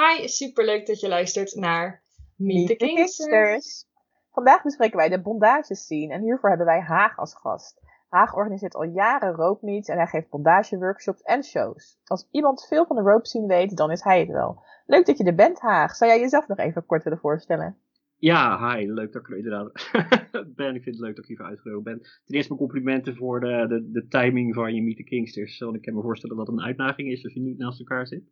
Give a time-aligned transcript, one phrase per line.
[0.00, 2.02] Hi, superleuk dat je luistert naar
[2.36, 3.84] Meet the Kingsters.
[4.32, 7.80] Vandaag bespreken wij de bondage scene en hiervoor hebben wij Haag als gast.
[8.08, 11.98] Haag organiseert al jaren rope meets en hij geeft bondageworkshops en shows.
[12.04, 14.62] Als iemand veel van de rope scene weet, dan is hij het wel.
[14.86, 15.96] Leuk dat je er bent, Haag.
[15.96, 17.78] Zou jij jezelf nog even kort willen voorstellen?
[18.20, 18.92] Ja, hi.
[18.92, 19.90] Leuk dat ik er inderdaad
[20.56, 20.74] ben.
[20.74, 22.00] Ik vind het leuk dat ik hiervoor uitgenodigd ben.
[22.00, 25.58] Ten eerste mijn complimenten voor de, de, de timing van je Meet the Kingsters.
[25.58, 28.06] Want ik kan me voorstellen dat het een uitdaging is als je niet naast elkaar
[28.06, 28.22] zit.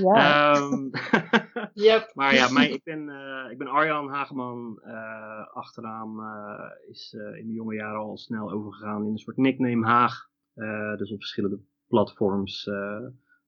[0.00, 0.52] Ja.
[0.54, 0.88] Ehm,
[1.88, 2.10] Yep.
[2.14, 4.80] maar ja, mijn, ik, ben, eh, ik ben Arjan Hageman.
[4.82, 9.86] eh achternaam eh, is in mijn jonge jaren al snel overgegaan in een soort nickname
[9.86, 10.28] Haag.
[10.96, 12.70] Dus op verschillende platforms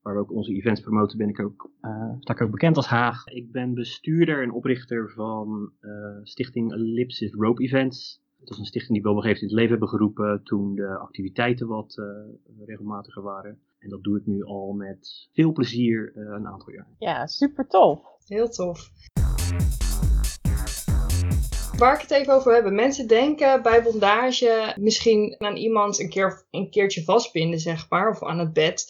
[0.07, 2.87] waar we ook onze events promoten, ben ik ook, eh, sta ik ook bekend als
[2.87, 3.27] Haag.
[3.27, 5.91] Ik ben bestuurder en oprichter van eh,
[6.23, 8.23] stichting Ellipsis Rope Events.
[8.39, 10.45] Dat is een stichting die we op een gegeven moment in het leven hebben geroepen
[10.45, 12.05] toen de activiteiten wat eh,
[12.67, 13.59] regelmatiger waren.
[13.79, 16.87] En dat doe ik nu al met veel plezier eh, een aantal jaar.
[16.99, 18.01] Ja, super tof.
[18.27, 18.91] Heel tof.
[21.79, 22.71] Waar ik het even over heb.
[22.71, 28.23] Mensen denken bij bondage misschien aan iemand een, keer, een keertje vastbinden, zeg maar, of
[28.23, 28.87] aan het bed.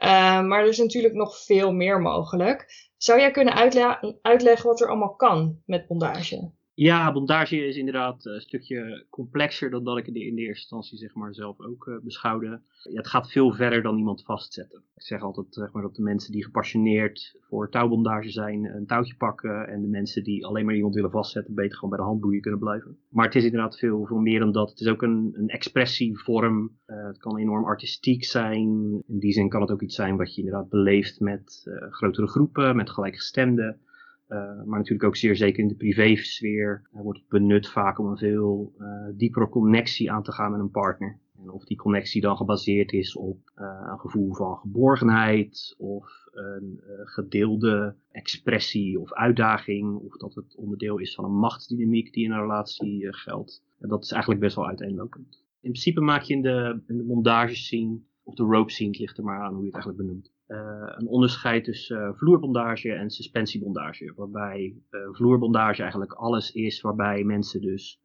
[0.00, 2.88] Eh, maar er is natuurlijk nog veel meer mogelijk.
[2.96, 6.50] Zou jij kunnen uitle- uitleggen wat er allemaal kan met bondage?
[6.82, 11.14] Ja, bondage is inderdaad een stukje complexer dan dat ik in de eerste instantie zeg
[11.14, 12.60] maar, zelf ook eh, beschouwde.
[12.82, 14.82] Ja, het gaat veel verder dan iemand vastzetten.
[14.94, 19.16] Ik zeg altijd zeg maar, dat de mensen die gepassioneerd voor touwbondage zijn een touwtje
[19.16, 19.68] pakken.
[19.68, 22.60] En de mensen die alleen maar iemand willen vastzetten beter gewoon bij de handboeien kunnen
[22.60, 22.98] blijven.
[23.08, 24.70] Maar het is inderdaad veel, veel meer dan dat.
[24.70, 26.78] Het is ook een, een expressievorm.
[26.86, 28.58] Eh, het kan enorm artistiek zijn.
[29.06, 32.28] In die zin kan het ook iets zijn wat je inderdaad beleeft met eh, grotere
[32.28, 33.80] groepen, met gelijkgestemden.
[34.30, 38.18] Uh, maar natuurlijk ook zeer zeker in de privésfeer wordt het benut vaak om een
[38.18, 41.18] veel uh, diepere connectie aan te gaan met een partner.
[41.38, 47.94] En of die connectie dan gebaseerd is op een gevoel van geborgenheid of een gedeelde
[48.10, 49.98] expressie of uitdaging.
[49.98, 53.62] Of dat het onderdeel is van een machtsdynamiek die in een relatie geldt.
[53.78, 55.44] En dat is eigenlijk best wel uiteenlopend.
[55.60, 59.18] In principe maak je in de, in de mondage scene of de rope scene, ligt
[59.18, 60.32] er maar aan hoe je het eigenlijk benoemt.
[60.50, 60.56] Uh,
[60.96, 64.12] een onderscheid tussen uh, vloerbondage en suspensiebondage.
[64.16, 68.00] Waarbij uh, vloerbondage eigenlijk alles is waarbij mensen dus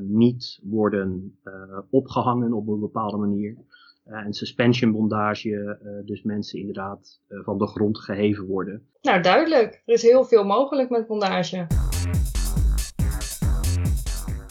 [0.00, 1.38] niet worden
[1.90, 3.56] opgehangen op een bepaalde manier.
[4.04, 8.86] en suspensionbondage, dus mensen inderdaad van de grond geheven worden.
[9.02, 9.82] Nou, duidelijk.
[9.86, 11.66] Er is heel veel mogelijk met bondage.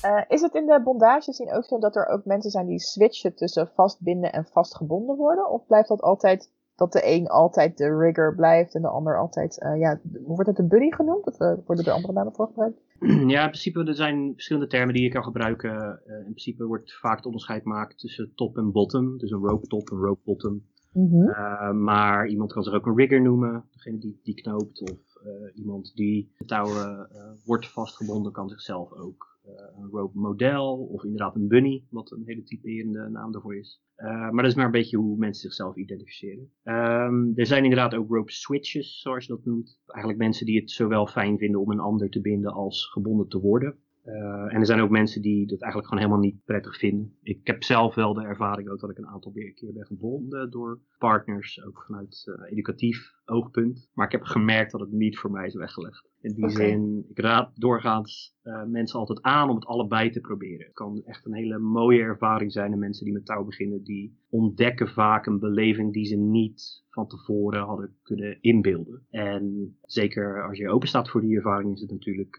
[0.06, 2.80] Uh, is het in de bondage zien ook zo dat er ook mensen zijn die
[2.80, 5.50] switchen tussen vastbinden en vastgebonden worden?
[5.50, 9.62] Of blijft dat altijd dat de een altijd de rigger blijft en de ander altijd,
[9.64, 11.26] uh, ja, wordt het een buddy genoemd?
[11.26, 12.80] Of uh, worden er andere namen voor gebruikt?
[13.28, 16.02] Ja, in principe er zijn verschillende termen die je kan gebruiken.
[16.06, 19.18] in principe wordt vaak het onderscheid gemaakt tussen top en bottom.
[19.18, 20.64] Dus een rope top en rope bottom.
[20.94, 21.84] Mm -hmm.
[21.84, 24.82] maar iemand kan zich ook een rigger noemen, degene die, die knoopt.
[24.82, 25.00] Of
[25.54, 27.10] iemand die de touwen
[27.46, 29.29] wordt vastgebonden kan zichzelf ook
[29.76, 33.82] een rope model of inderdaad een bunny, wat een hele typerende naam daarvoor is.
[33.98, 36.52] Uh, maar dat is maar een beetje hoe mensen zichzelf identificeren.
[36.64, 39.82] Um, er zijn inderdaad ook rope switches, zoals je dat noemt.
[39.86, 43.40] Eigenlijk mensen die het zowel fijn vinden om een ander te binden als gebonden te
[43.40, 43.78] worden.
[44.10, 47.18] Uh, en er zijn ook mensen die dat eigenlijk gewoon helemaal niet prettig vinden.
[47.22, 50.80] Ik heb zelf wel de ervaring ook dat ik een aantal keer ben gebonden door
[50.98, 53.90] partners, ook vanuit uh, educatief oogpunt.
[53.94, 56.10] Maar ik heb gemerkt dat het niet voor mij is weggelegd.
[56.22, 56.56] In die okay.
[56.56, 60.66] zin, ik raad doorgaans uh, mensen altijd aan om het allebei te proberen.
[60.66, 62.72] Het kan echt een hele mooie ervaring zijn.
[62.72, 67.08] En mensen die met touw beginnen, die ontdekken vaak een beleving die ze niet van
[67.08, 69.06] tevoren hadden kunnen inbeelden.
[69.10, 72.38] En zeker als je open staat voor die ervaring, is het natuurlijk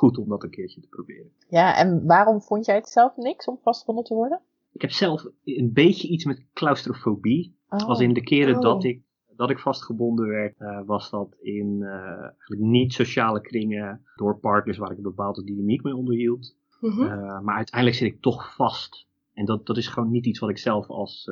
[0.00, 1.30] goed om dat een keertje te proberen.
[1.48, 4.40] Ja, en waarom vond jij het zelf niks om vastgebonden te worden?
[4.72, 7.56] Ik heb zelf een beetje iets met claustrofobie.
[7.68, 7.88] Oh.
[7.88, 8.62] Als in de keren Oh.
[8.62, 9.02] dat ik
[9.36, 14.78] dat ik vastgebonden werd, uh, was dat in uh, eigenlijk niet sociale kringen door partners
[14.78, 16.56] waar ik een bepaalde dynamiek mee onderhield.
[16.80, 17.00] Mhm.
[17.00, 19.06] Uh, maar uiteindelijk zit ik toch vast.
[19.32, 21.30] En dat, dat is gewoon niet iets wat ik zelf als,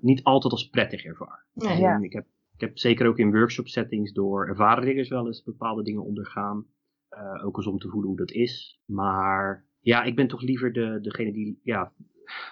[0.00, 1.44] niet altijd als prettig ervaar.
[1.52, 1.98] Nee, ja.
[2.00, 5.82] ik, heb, ik heb zeker ook in workshop settings door ervaren riggers wel eens bepaalde
[5.82, 6.66] dingen ondergaan.
[7.44, 8.80] Ook eens om te voelen hoe dat is.
[8.84, 11.92] Maar ja, ik ben toch liever de, degene die, ja,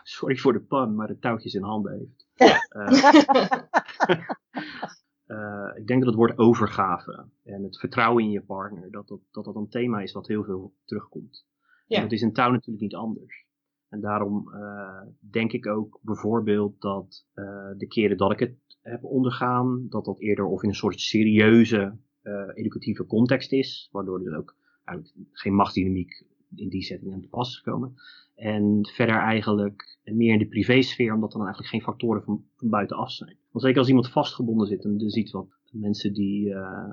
[0.02, 2.26] sorry voor de pun, maar de touwtjes in handen heeft.
[2.36, 3.04] Uh,
[5.26, 9.20] eh, ik denk dat het woord overgave en het vertrouwen in je partner, dat dat,
[9.30, 11.46] dat, dat een thema is wat heel veel terugkomt.
[11.86, 11.96] Ja.
[11.96, 13.46] En dat is in touw natuurlijk niet anders.
[13.92, 19.04] En daarom eh, denk ik ook bijvoorbeeld dat eh, de keren dat ik het heb
[19.04, 21.92] ondergaan, dat dat eerder of in een soort serieuze eh,
[22.54, 26.24] educatieve context is, waardoor er ook eigenlijk geen machtsdynamiek
[26.54, 27.94] in die setting aan te pas is.
[28.34, 33.10] En verder eigenlijk meer in de privésfeer, omdat er dan eigenlijk geen factoren van, buitenaf
[33.10, 33.36] zijn.
[33.50, 36.90] Want zeker als iemand vastgebonden zit, en je ziet wat mensen die eh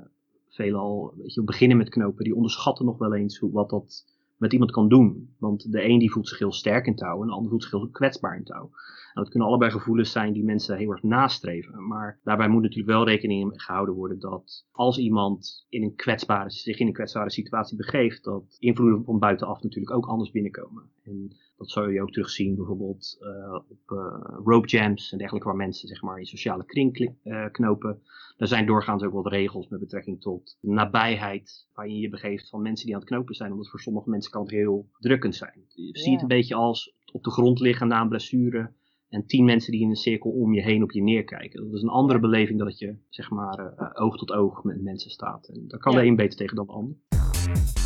[0.50, 4.06] veelal weet je, beginnen met knopen, die onderschatten nog wel eens hoe, wat dat
[4.40, 5.34] met iemand kan doen.
[5.38, 7.72] Want de een die voelt zich heel sterk in touw en de ander voelt zich
[7.72, 8.70] heel kwetsbaar in touw.
[9.14, 11.86] En dat kunnen allebei gevoelens zijn die mensen heel erg nastreven.
[11.86, 16.78] Maar daarbij moet natuurlijk wel rekening gehouden worden dat als iemand in een kwetsbare, zich
[16.78, 20.90] in een kwetsbare situatie begeeft, dat invloeden van buitenaf natuurlijk ook anders binnenkomen.
[21.02, 25.56] En dat zou je ook terugzien bijvoorbeeld eh, op eh, rope jams en dergelijke, waar
[25.56, 28.02] mensen zeg maar in sociale kring eh, knopen.
[28.36, 32.62] Er zijn doorgaans ook wat regels met betrekking tot nabijheid waarin je je begeeft van
[32.62, 33.50] mensen die aan het knopen zijn.
[33.50, 35.64] Omdat voor sommige mensen kan het heel drukkend zijn.
[35.68, 38.72] Je ziet het een beetje als op de grond liggen na een blessure.
[39.08, 41.64] En tien mensen die in een cirkel om je heen op je neerkijken.
[41.64, 45.10] Dat is een andere beleving dan dat je zeg maar oog tot oog met mensen
[45.10, 45.48] staat.
[45.48, 47.79] En daar kan de een beter tegen dan de ander.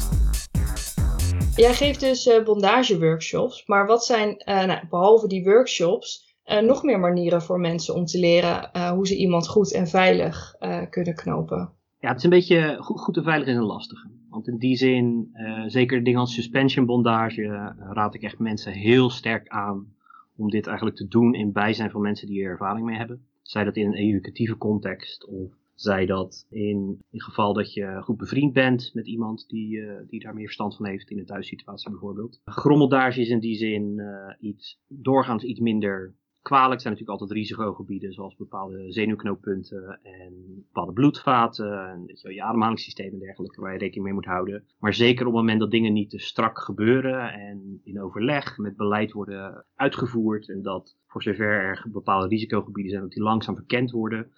[1.57, 6.83] Jij geeft dus eh bondageworkshops, maar wat zijn, eh, nou, behalve die workshops, eh, nog
[6.83, 10.55] meer manieren voor mensen om te leren hoe ze iemand goed en veilig
[10.91, 11.73] kunnen knopen?
[11.99, 14.11] Ja, het is een beetje goed, en veilig is een lastige.
[14.31, 15.31] Want in die zin,
[15.67, 19.95] zeker dingen als suspension bondage, raad ik echt mensen heel sterk aan
[20.37, 23.27] om dit eigenlijk te doen in bijzijn van mensen die er ervaring mee hebben.
[23.43, 28.17] Zij dat in een educatieve context of zij dat in het geval dat je goed
[28.17, 31.91] bevriend bent met iemand die, eh, die daar meer verstand van heeft in een thuissituatie
[31.91, 32.41] bijvoorbeeld.
[32.45, 36.81] Grommeldage is in die zin eh, iets, doorgaans iets minder kwalijk.
[36.81, 40.33] Zijn natuurlijk altijd risicogebieden zoals bepaalde zenuwknooppunten en
[40.73, 44.65] bepaalde bloedvaten en je, je ademhalingssysteem en dergelijke waar je rekening mee moet houden.
[44.79, 48.77] Maar zeker op het moment dat dingen niet te strak gebeuren en in overleg met
[48.77, 53.91] beleid worden uitgevoerd en dat voor zover er bepaalde risicogebieden zijn dat die langzaam verkend
[53.91, 54.33] worden,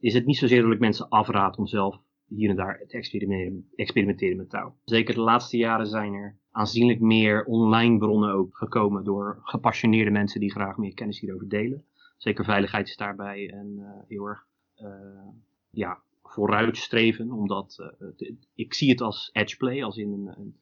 [0.00, 3.68] is het niet zozeer dat ik mensen afraad om zelf hier en daar te experimenteren,
[3.74, 4.76] experimenteren met touw.
[4.84, 10.40] Zeker de laatste jaren zijn er aanzienlijk meer online bronnen ook gekomen door gepassioneerde mensen
[10.40, 11.84] die graag meer kennis hierover delen.
[12.16, 15.28] Zeker veiligheid is daarbij en eh, heel erg eh,
[15.70, 20.56] ja, vooruitstreven, omdat eh, ik zie het als edgeplay, als in een, een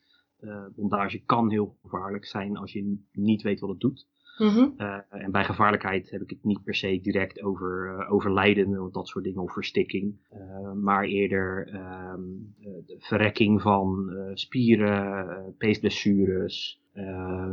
[0.74, 4.06] bondage kan heel gevaarlijk zijn als je niet weet wat het doet.
[4.38, 4.68] Mhm.
[4.78, 8.82] Uh, en bij gevaarlijkheid heb ik het niet per se direct over, uh, over lijden
[8.82, 10.14] of dat soort dingen of verstikking.
[10.32, 11.68] Uh, maar eerder
[12.14, 12.54] um,
[12.86, 16.80] de verrekking van spieren, peesblessures,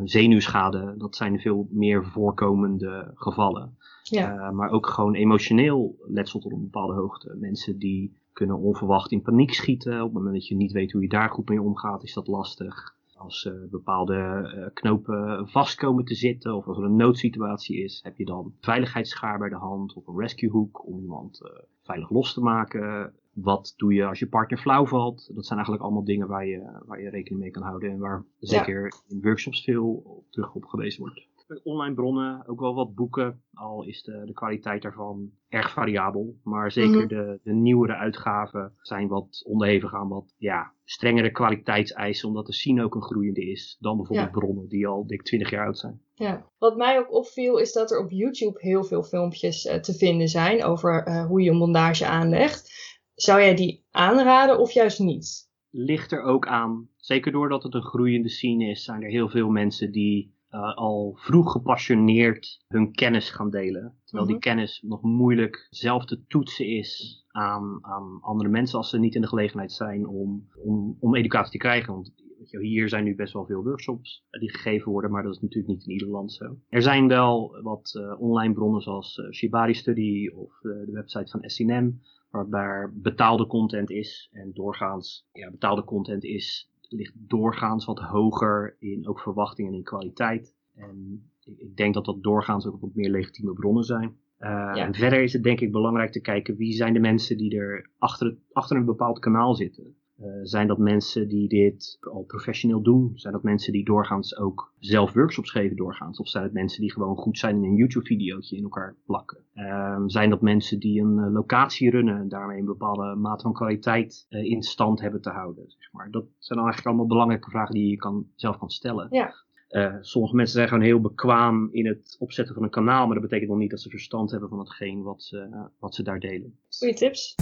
[0.04, 0.94] zenuwschade.
[0.98, 3.78] Dat zijn veel meer voorkomende gevallen.
[4.04, 4.52] Ja.
[4.52, 7.36] maar ook gewoon emotioneel letsel tot een bepaalde hoogte.
[7.40, 10.00] Mensen die kunnen onverwacht in paniek schieten.
[10.00, 12.28] Op het moment dat je niet weet hoe je daar goed mee omgaat, is dat
[12.28, 17.84] lastig als uh, bepaalde uh, knopen vast komen te zitten of als er een noodsituatie
[17.84, 21.50] is, heb je dan veiligheidsschaar bij de hand of een rescuehoek om iemand uh,
[21.82, 23.14] veilig los te maken.
[23.34, 25.30] Wat doe je als je partner flauw valt?
[25.36, 28.26] Dat zijn eigenlijk allemaal dingen waar je, waar je rekening mee kan houden en waar
[28.40, 29.16] zeker ja.
[29.16, 31.28] in workshops veel op terug op gewezen wordt.
[31.64, 36.40] Online bronnen, ook wel wat boeken, al is de, de kwaliteit daarvan erg variabel.
[36.44, 37.08] Maar zeker mm -hmm.
[37.08, 42.84] de, de nieuwere uitgaven zijn wat onderhevig aan wat ja, strengere kwaliteitseisen, omdat de scene
[42.84, 44.40] ook een groeiende is dan bijvoorbeeld ja.
[44.40, 46.02] bronnen die al dik 20 jaar oud zijn.
[46.14, 49.94] Ja, wat mij ook opviel is dat er op YouTube heel veel filmpjes uh, te
[49.94, 52.72] vinden zijn over uh, hoe je een bondage aanlegt.
[53.14, 55.52] Zou jij die aanraden of juist niet?
[55.70, 56.90] Ligt er ook aan.
[56.98, 61.14] Zeker doordat het een groeiende scene is, zijn er heel veel mensen die uh, al
[61.16, 63.98] vroeg gepassioneerd hun kennis gaan delen.
[64.06, 69.00] Terwijl die kennis nog moeilijk zelf te toetsen is aan, aan andere mensen als ze
[69.00, 71.94] niet in de gelegenheid zijn om, om, om educatie te krijgen.
[71.94, 72.14] Want
[72.50, 75.74] je, hier zijn nu best wel veel workshops die gegeven worden, maar dat is natuurlijk
[75.74, 76.58] niet in ieder land zo.
[76.70, 81.50] Er zijn wel wat uh, online bronnen zoals uh, Shibari Study of de website van
[81.50, 84.30] SNM, waarbij betaalde content is.
[84.32, 89.84] En doorgaans, ja, betaalde content is ligt doorgaans wat hoger in ook verwachtingen en in
[89.84, 90.56] kwaliteit.
[90.76, 94.18] En ik denk dat dat doorgaans ook wat meer legitieme bronnen zijn.
[94.40, 94.76] Uh, ja.
[94.76, 97.90] En verder is het denk ik belangrijk te kijken wie zijn de mensen die er
[97.98, 99.96] achter, het, achter een bepaald kanaal zitten.
[100.24, 103.12] Uh, zijn dat mensen die dit al professioneel doen?
[103.16, 106.20] Zijn dat mensen die doorgaans ook zelf workshops geven doorgaans?
[106.20, 109.38] Of zijn het mensen die gewoon goed zijn in een YouTube-videootje in elkaar plakken?
[109.56, 113.54] Uh, zijn dat mensen die een uh, locatie runnen en daarmee een bepaalde mate van
[113.54, 115.66] kwaliteit uh, in stand hebben te houden?
[115.68, 116.12] Zeg maar.
[116.12, 119.08] Dat zijn dan eigenlijk allemaal belangrijke vragen die je kan, zelf kan stellen.
[119.12, 119.34] Ja.
[119.70, 123.24] Uh, sommige mensen zijn gewoon heel bekwaam in het opzetten van een kanaal, maar dat
[123.24, 126.58] betekent nog niet dat ze verstand hebben van hetgeen wat ze, wat ze daar delen.
[126.70, 127.36] Goeie tips.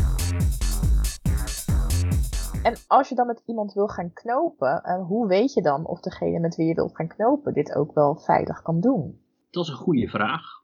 [2.63, 5.99] En als je dan met iemand wil gaan knopen, uh, hoe weet je dan of
[5.99, 9.19] degene met wie je wilt gaan knopen dit ook wel veilig kan doen?
[9.49, 10.63] Dat is een goede vraag.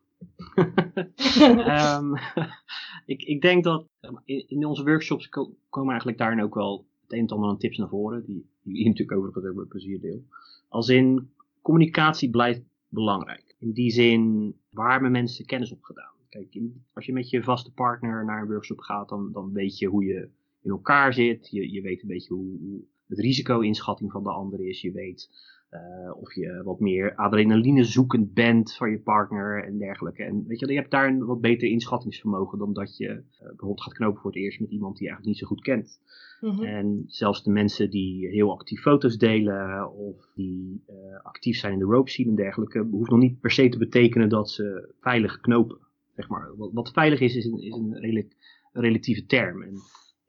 [1.95, 2.15] um,
[3.13, 3.87] ik, ik, denk dat
[4.25, 5.29] in, in onze workshops
[5.69, 8.77] komen eigenlijk daarin ook wel het een en ander aan tips naar voren, die, die
[8.77, 10.23] je natuurlijk overigens ook met plezier deel.
[10.69, 13.55] Als in, communicatie blijft belangrijk.
[13.59, 16.15] In die zin, waar hebben mensen kennis op gedaan?
[16.29, 16.59] Kijk,
[16.93, 20.05] als je met je vaste partner naar een workshop gaat, dan, dan weet je hoe
[20.05, 20.29] je
[20.61, 21.49] in elkaar zit.
[21.49, 24.81] Je, je weet een beetje hoe, hoe het risico-inschatting van de ander is.
[24.81, 25.29] Je weet
[25.71, 30.23] uh, of je wat meer adrenaline zoekend bent van je partner en dergelijke.
[30.23, 33.81] En weet je, je hebt daar een wat beter inschattingsvermogen dan dat je uh, bijvoorbeeld
[33.81, 35.99] gaat knopen voor het eerst met iemand die je eigenlijk niet zo goed kent.
[36.41, 36.63] Mm-hmm.
[36.63, 41.79] En zelfs de mensen die heel actief foto's delen of die uh, actief zijn in
[41.79, 45.39] de rope scene en dergelijke, hoeft nog niet per se te betekenen dat ze veilig
[45.39, 45.77] knopen.
[46.15, 46.57] Zeg maar.
[46.57, 48.35] wat, wat veilig is, is een, is een redelijk,
[48.71, 49.61] relatieve term.
[49.63, 49.73] En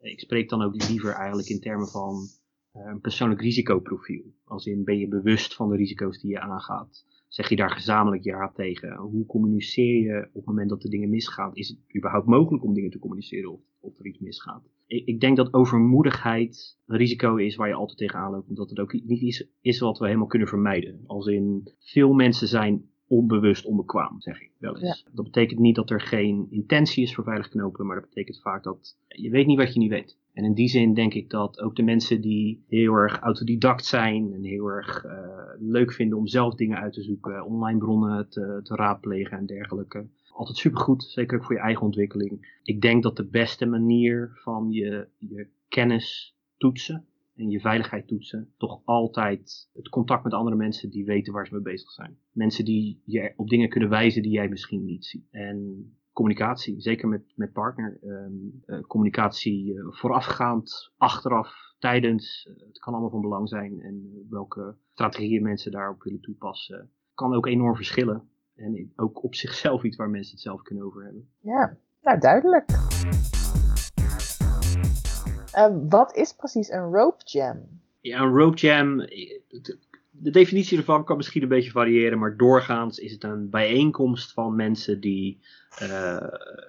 [0.00, 2.14] ik spreek dan ook liever eigenlijk in termen van
[2.76, 4.22] uh, een persoonlijk risicoprofiel.
[4.44, 7.04] Als in ben je bewust van de risico's die je aangaat.
[7.28, 8.96] Zeg je daar gezamenlijk ja tegen?
[8.96, 11.54] Hoe communiceer je op het moment dat er dingen misgaan?
[11.54, 14.62] Is het überhaupt mogelijk om dingen te communiceren of, of er iets misgaat?
[14.86, 18.48] Ik, ik, denk dat overmoedigheid een risico is waar je altijd tegenaan loopt.
[18.48, 21.00] En dat het ook niet iets is wat we helemaal kunnen vermijden.
[21.06, 25.06] Als in veel mensen zijn onbewust onbekwaam, zeg ik wel eens.
[25.12, 28.62] Dat betekent niet dat er geen intentie is voor veilig knopen, maar dat betekent vaak
[28.62, 30.18] dat je weet niet wat je niet weet.
[30.32, 34.32] En in die zin denk ik dat ook de mensen die heel erg autodidact zijn
[34.32, 35.12] en heel erg uh,
[35.58, 40.06] leuk vinden om zelf dingen uit te zoeken, online bronnen te, te raadplegen en dergelijke,
[40.32, 42.60] altijd supergoed, zeker ook voor je eigen ontwikkeling.
[42.62, 47.07] Ik denk dat de beste manier van je, je kennis toetsen
[47.38, 51.54] en je veiligheid toetsen, toch altijd het contact met andere mensen die weten waar ze
[51.54, 52.18] mee bezig zijn.
[52.32, 55.28] Mensen die je op dingen kunnen wijzen die jij misschien niet ziet.
[55.30, 57.98] En communicatie, zeker met, met partner.
[58.02, 62.48] Um, uh, communicatie uh, voorafgaand, achteraf, tijdens.
[62.50, 63.80] Uh, het kan allemaal van belang zijn.
[63.80, 68.28] En welke strategieën mensen daarop willen toepassen, kan ook enorm verschillen.
[68.54, 71.28] En ook op zichzelf iets waar mensen het zelf kunnen over hebben.
[71.40, 72.66] Ja, nou duidelijk.
[75.58, 77.56] Ehm, wat is precies een rope jam?
[78.00, 78.96] Ja, een rope jam,
[80.10, 84.56] de definitie ervan kan misschien een beetje variëren, maar doorgaans is het een bijeenkomst van
[84.56, 85.40] mensen die
[85.82, 86.16] uh,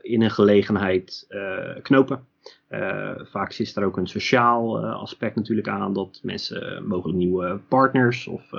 [0.01, 2.27] in een gelegenheid uh, knopen.
[2.69, 8.27] Uh, vaak zit er ook een sociaal aspect natuurlijk aan, dat mensen mogelijk nieuwe partners
[8.27, 8.50] of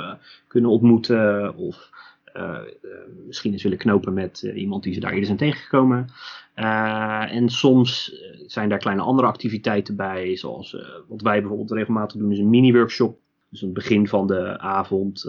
[0.46, 1.90] kunnen ontmoeten of
[3.26, 6.06] misschien eens willen knopen met iemand die ze daar eerder zijn tegengekomen.
[7.28, 8.14] en soms
[8.46, 10.76] zijn daar kleine andere activiteiten bij, zoals
[11.08, 13.18] wat wij bijvoorbeeld regelmatig doen, is een mini-workshop
[13.50, 15.24] dus aan het begin van de avond,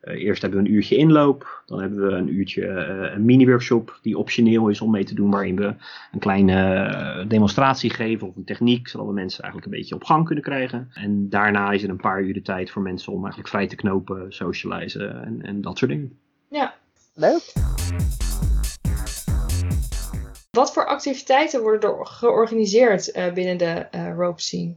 [0.00, 1.62] eerst hebben we een uurtje inloop.
[1.66, 2.66] Dan hebben we een uurtje
[3.14, 5.30] een mini-workshop die optioneel is om mee te doen.
[5.30, 5.74] Waarin we
[6.12, 8.88] een kleine demonstratie geven of een techniek.
[8.88, 10.88] Zodat we mensen eigenlijk een beetje op gang kunnen krijgen.
[10.92, 13.76] En daarna is er een paar uur de tijd voor mensen om eigenlijk vrij te
[13.76, 16.18] knopen, socializen en, en dat soort dingen.
[16.48, 16.74] Ja,
[17.14, 17.52] leuk.
[20.50, 23.86] Wat voor activiteiten worden er georganiseerd binnen de
[24.16, 24.74] rope scene?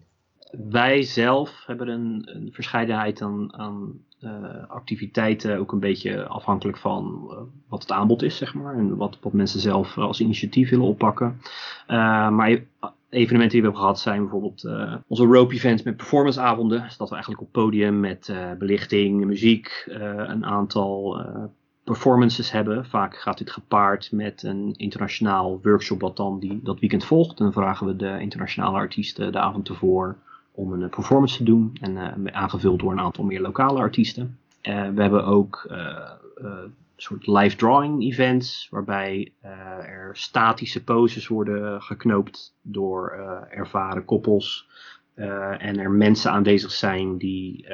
[0.70, 7.28] wij zelf hebben een, een verscheidenheid aan, aan uh, activiteiten, ook een beetje afhankelijk van
[7.32, 8.76] uh, wat het aanbod is, zeg maar.
[8.76, 11.42] En wat, wat mensen zelf als initiatief willen oppakken.
[11.88, 12.50] Uh, maar
[13.10, 14.70] evenementen die we hebben gehad zijn bijvoorbeeld
[15.08, 16.82] onze rope events met performanceavonden.
[16.82, 19.84] Dus dat we eigenlijk op podium met belichting, muziek,
[20.28, 21.22] een aantal
[21.90, 22.86] performances hebben.
[22.86, 27.38] Vaak gaat dit gepaard met een internationaal workshop wat dan die, dat weekend volgt.
[27.38, 30.18] Dan vragen we de internationale artiesten de avond ervoor
[30.52, 31.78] om een performance te doen.
[31.82, 34.38] En uh, aangevuld door een aantal meer lokale artiesten.
[34.62, 35.66] Uh, we hebben ook
[36.36, 38.68] een soort live drawing events.
[38.70, 39.34] Waarbij
[39.86, 43.10] er statische poses worden geknoopt door
[43.50, 44.68] ervaren koppels.
[45.58, 47.66] en er mensen aanwezig zijn die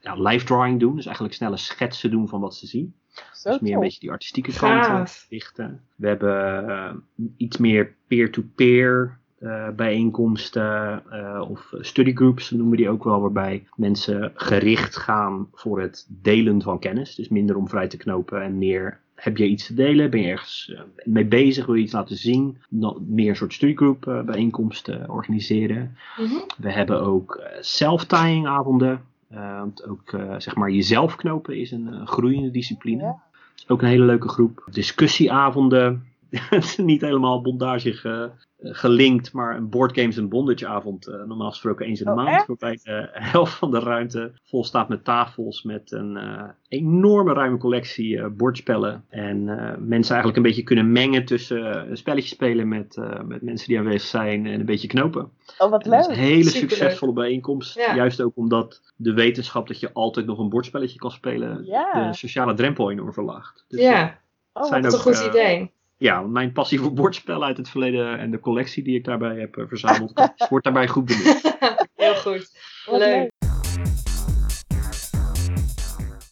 [0.00, 0.94] ja, live drawing doen.
[0.96, 2.94] Dus eigenlijk snelle schetsen doen van wat ze zien.
[3.32, 5.80] Zo dus meer een beetje die artistieke kant richten.
[5.94, 7.02] We hebben
[7.36, 14.32] iets meer peer-to-peer uh, bijeenkomsten uh, of studygroups noemen we die ook wel, waarbij mensen
[14.34, 17.14] gericht gaan voor het delen van kennis.
[17.14, 20.30] Dus minder om vrij te knopen en meer heb je iets te delen, ben je
[20.30, 22.58] ergens mee bezig, wil je iets laten zien.
[23.06, 25.96] meer een soort studygroup bijeenkomsten organiseren.
[26.16, 26.44] Mm -hmm.
[26.56, 29.00] We hebben ook self-tying avonden.
[29.28, 33.02] Want ook zeg maar jezelf knopen is een groeiende discipline.
[33.02, 33.22] Ja.
[33.56, 34.68] is ook een hele leuke groep.
[34.70, 36.06] Discussieavonden.
[36.76, 38.24] niet helemaal bondage eh,
[38.62, 42.28] gelinkt, maar een boardgames en bondageavond uh, normaal gesproken eens in de Oh, maand.
[42.28, 42.46] echt?
[42.46, 47.56] Waarbij de helft van de ruimte vol staat met tafels met een eh, enorme ruime
[47.58, 49.04] collectie eh, bordspellen.
[49.08, 53.20] En eh, mensen eigenlijk een beetje kunnen mengen tussen eh, een spelletje spelen met, eh,
[53.22, 55.30] met mensen die aanwezig zijn en een beetje knopen.
[55.58, 56.16] Oh, wat En dat is leuk.
[56.16, 57.74] een hele succesvolle bijeenkomst.
[57.74, 57.94] Ja.
[57.94, 62.08] Juist ook omdat de wetenschap dat je altijd nog een bordspelletje kan spelen, Ja.
[62.08, 63.64] de sociale drempel enorm verlaagt.
[63.68, 64.18] Dus, eh, Ja,
[64.52, 65.72] Oh, dat is een goed eh, idee.
[65.98, 69.56] Ja, mijn passie voor bordspellen uit het verleden en de collectie die ik daarbij heb
[69.56, 70.12] eh, verzameld,
[70.50, 71.56] wordt daarbij goed benut.
[71.94, 72.50] Heel goed.
[72.90, 73.30] Leuk.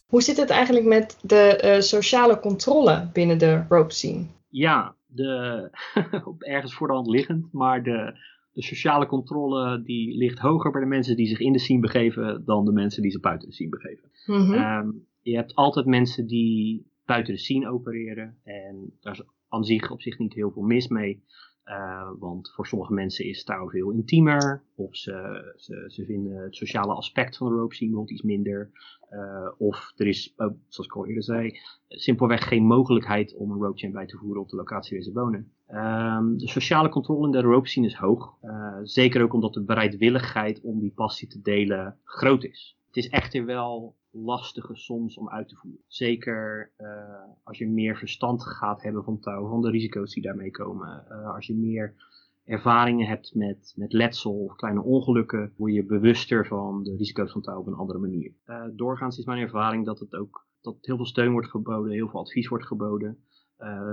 [0.07, 4.25] Hoe zit het eigenlijk met de eh, sociale controle binnen de rope scene?
[4.49, 5.69] Ja, de,
[6.25, 8.19] op ergens voor de hand liggend, maar de,
[8.51, 12.45] de sociale controle die ligt hoger bij de mensen die zich in de scene begeven
[12.45, 14.09] dan de mensen die zich buiten de scene begeven.
[14.25, 14.53] Mhm.
[14.53, 14.89] Ehm,
[15.21, 18.37] je hebt altijd mensen die buiten de scene opereren.
[18.43, 19.21] En daar is
[19.57, 21.23] aan zich op zich niet heel veel mis mee.
[21.63, 24.63] Eh, want voor sommige mensen is touw veel intiemer.
[24.75, 25.13] Of ze,
[25.57, 28.71] ze, ze vinden het sociale aspect van de rope bijvoorbeeld iets minder.
[29.09, 33.57] Eh, of er is, eh, zoals ik al eerder zei, simpelweg geen mogelijkheid om een
[33.57, 35.51] rope chain bij te voeren op de locatie waar ze wonen.
[35.67, 38.37] Ehm, de sociale controle in de rope scene is hoog.
[38.41, 42.77] Eh, zeker ook omdat de bereidwilligheid om die passie te delen groot is.
[42.87, 45.81] Het is echter wel lastiger soms om uit te voeren.
[45.87, 46.87] Zeker eh,
[47.43, 51.05] als je meer verstand gaat hebben van touw, van de risico's die daarmee komen.
[51.09, 51.93] Eh, als je meer
[52.45, 57.41] ervaringen hebt met, met letsel of kleine ongelukken, word je bewuster van de risico's van
[57.41, 58.31] touw op een andere manier.
[58.45, 62.09] Eh, doorgaans is mijn ervaring dat het ook dat heel veel steun wordt geboden, heel
[62.09, 63.17] veel advies wordt geboden.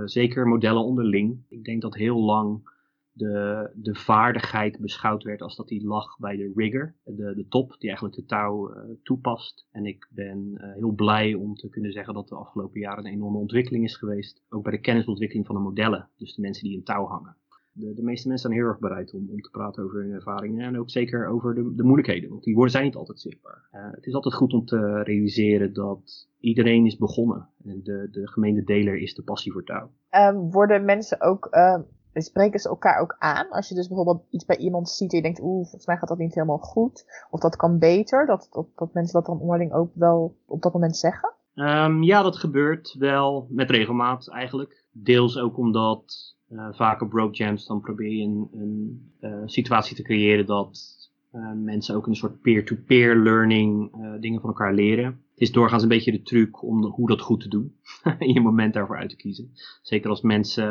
[0.05, 1.45] Zeker modellen onderling.
[1.49, 2.69] Ik denk dat heel lang
[3.17, 7.75] de, de vaardigheid beschouwd werd als dat die lag bij de rigger, de, de top,
[7.79, 9.67] die eigenlijk de touw eh, toepast.
[9.71, 13.11] En ik ben eh, heel blij om te kunnen zeggen dat de afgelopen jaren een
[13.11, 14.41] enorme ontwikkeling is geweest.
[14.49, 17.35] Ook bij de kennisontwikkeling van de modellen, dus de mensen die in touw hangen.
[17.71, 20.65] De, de meeste mensen zijn heel erg bereid om, om te praten over hun ervaringen
[20.65, 23.67] en ook zeker over de, de moeilijkheden, want die worden zijn niet altijd zichtbaar.
[23.71, 28.27] Eh, het is altijd goed om te realiseren dat iedereen is begonnen en de, de
[28.27, 29.91] gemeende deler is de passie voor touw.
[30.09, 31.81] Ehm, worden mensen ook, ehm,
[32.23, 33.49] spreken ze elkaar ook aan?
[33.49, 36.09] Als je dus bijvoorbeeld iets bij iemand ziet en je denkt, oeh, volgens mij gaat
[36.09, 37.05] dat niet helemaal goed.
[37.29, 40.73] Of dat kan beter, dat, dat, dat mensen dat dan onderling ook wel op dat
[40.73, 41.33] moment zeggen?
[41.55, 44.85] Ehm, ja, dat gebeurt wel met regelmaat eigenlijk.
[44.91, 50.03] Deels ook omdat uh, vaker broke jams, dan probeer je een, een uh, situatie te
[50.03, 50.95] creëren dat
[51.33, 55.24] uh, mensen ook een soort peer-to-peer -peer learning dingen van elkaar leren.
[55.35, 57.75] Het is doorgaans een beetje de truc om hoe dat goed te doen.
[58.19, 59.51] in je moment daarvoor uit te kiezen.
[59.81, 60.67] Zeker als mensen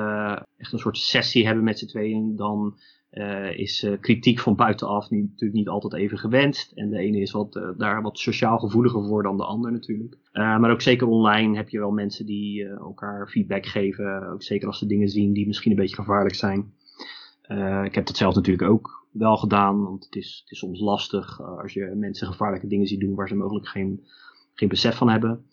[0.57, 2.79] echt een soort sessie hebben met z'n tweeën, dan
[3.13, 6.73] uh, is uh, kritiek van buitenaf niet, natuurlijk niet altijd even gewenst.
[6.73, 10.19] En de ene is wat, daar wat sociaal gevoeliger voor dan de ander natuurlijk.
[10.33, 14.29] maar ook zeker online heb je wel mensen die elkaar feedback geven.
[14.33, 16.73] Ook zeker als ze dingen zien die misschien een beetje gevaarlijk zijn.
[17.85, 19.83] ik heb dat zelf natuurlijk ook wel gedaan.
[19.83, 23.29] Want het is, het is soms lastig als je mensen gevaarlijke dingen ziet doen waar
[23.29, 24.05] ze mogelijk geen,
[24.55, 25.45] geen besef van hebben.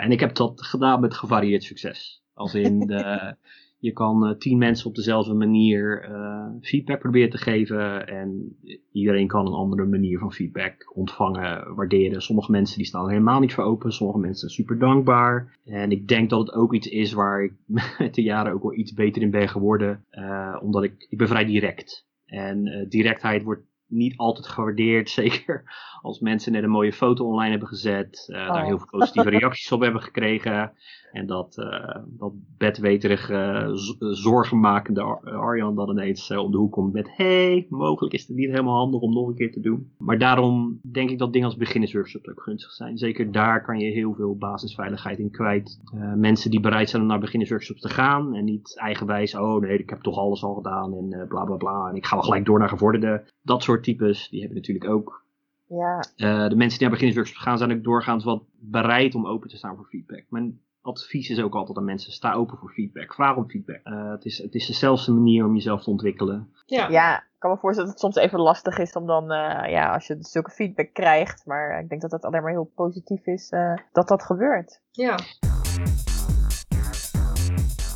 [0.00, 2.22] en ik heb dat gedaan met gevarieerd succes.
[2.34, 3.34] Als in de,
[3.80, 8.06] je kan uh, tien mensen op dezelfde manier uh, feedback proberen te geven.
[8.06, 8.56] En
[8.92, 12.22] iedereen kan een andere manier van feedback ontvangen, waarderen.
[12.22, 13.92] Sommige mensen die staan er helemaal niet voor open.
[13.92, 15.58] Sommige mensen zijn super dankbaar.
[15.64, 17.52] En ik denk dat het ook iets is waar ik
[17.98, 20.04] met de jaren ook wel iets beter in ben geworden.
[20.12, 22.08] Uh, omdat ik, ik ben vrij direct.
[22.26, 25.10] En directheid wordt niet altijd gewaardeerd.
[25.20, 25.64] Zeker
[26.02, 28.28] als mensen net een mooie foto online hebben gezet.
[28.30, 28.52] Uh, oh.
[28.52, 30.72] Daar heel veel positieve reacties op hebben gekregen.
[31.12, 36.92] En dat, uh, dat bedweterig uh, zorgenmakende Ar Arjan dan ineens om de hoek komt
[36.92, 37.16] met...
[37.16, 39.92] Hey, mogelijk is het niet helemaal handig om nog een keer te doen.
[39.98, 42.98] Maar daarom denk ik dat dingen als beginnersworkshops ook gunstig zijn.
[42.98, 45.80] Zeker daar kan je heel veel basisveiligheid in kwijt.
[46.16, 48.34] mensen die bereid zijn om naar beginnersworkshops te gaan.
[48.34, 51.88] En niet eigenwijs, oh nee, ik heb toch alles al gedaan en bla bla bla.
[51.88, 53.22] En ik ga wel gelijk door naar gevorderde.
[53.42, 55.24] Dat soort types, die hebben natuurlijk ook
[55.70, 56.04] ja.
[56.16, 59.56] Uh, de mensen die naar beginnersworkshops gaan zijn ook doorgaans wat bereid om open te
[59.56, 60.24] staan voor feedback.
[60.28, 63.14] Mijn advies is ook altijd aan mensen, sta open voor feedback.
[63.14, 63.80] Vraag om feedback.
[63.84, 66.52] Uh, het, is, het is de snelste manier om jezelf te ontwikkelen.
[66.66, 66.88] Ja.
[66.88, 69.92] ja, ik kan me voorstellen dat het soms even lastig is om dan, uh, ja,
[69.94, 71.46] als je zulke feedback krijgt.
[71.46, 73.48] Maar ik denk dat het alleen maar heel positief is
[73.92, 74.80] dat dat gebeurt.
[74.90, 75.18] Ja.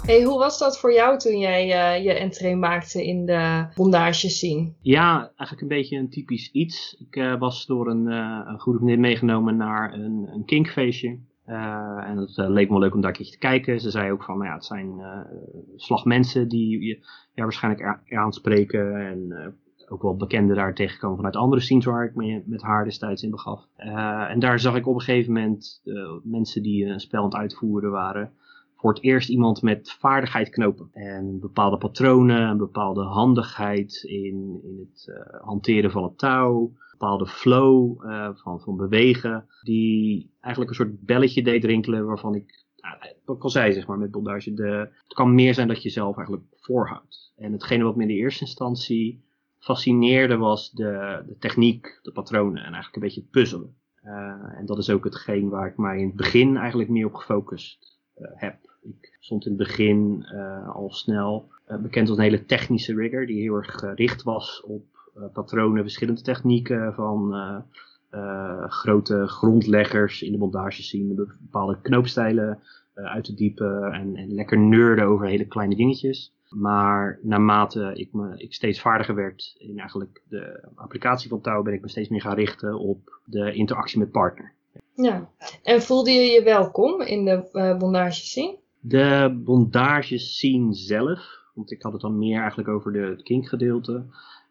[0.07, 4.29] Hey, hoe was dat voor jou toen jij uh, je entree maakte in de bondage
[4.29, 4.73] scene?
[4.81, 6.97] Ja, eigenlijk een beetje een typisch iets.
[7.09, 11.19] Ik uh, was door een, uh, een goede meegenomen naar een, een kinkfeestje.
[11.47, 13.81] en het leek me leuk om daar een keertje te kijken.
[13.81, 15.01] Ze zei ook van, nou ja, het zijn
[15.77, 16.99] slagmensen die je
[17.35, 18.97] ja, waarschijnlijk aanspreken.
[18.97, 19.55] En
[19.89, 23.31] ook wel bekenden daar tegenkomen vanuit andere scenes waar ik me met haar destijds in
[23.31, 23.67] begaf.
[24.29, 25.83] en daar zag ik op een gegeven moment
[26.23, 28.33] mensen die een spel aan het uitvoeren waren
[28.93, 30.89] het eerst iemand met vaardigheid knopen.
[30.93, 37.27] En bepaalde patronen, een bepaalde handigheid in, in het uh, hanteren van het touw, bepaalde
[37.27, 42.63] flow uh, van, van bewegen, die eigenlijk een soort belletje deed rinkelen waarvan ik
[43.25, 45.91] wat ik al zei, zeg maar, met bondage, de, het kan meer zijn dat je
[45.91, 47.33] zelf eigenlijk voorhoudt.
[47.37, 49.25] En hetgene wat me in de eerste instantie
[49.59, 53.77] fascineerde was de, de techniek, de patronen en eigenlijk een beetje het puzzelen.
[54.03, 57.15] Uh, en dat is ook hetgeen waar ik mij in het begin eigenlijk meer op
[57.15, 58.74] gefocust heb.
[58.85, 61.49] Ik stond in het begin uh, al snel
[61.81, 64.85] bekend als een hele technische rigger, die heel erg gericht was op
[65.33, 67.35] patronen, verschillende technieken van
[68.69, 72.63] grote grondleggers in de bondage zien, bepaalde knoopstijlen
[72.95, 76.33] uit te diepen en, en lekker neurden over hele kleine dingetjes.
[76.49, 81.75] Maar naarmate ik, me, ik steeds vaardiger werd in eigenlijk de applicatie van touw, ben
[81.75, 84.53] ik me steeds meer gaan richten op de interactie met partner.
[84.95, 85.31] Ja,
[85.63, 88.63] en voelde je je welkom in de uh, bondage scene?
[88.87, 94.05] De bondage scene zelf, want ik had het dan meer eigenlijk over de, het kinkgedeelte,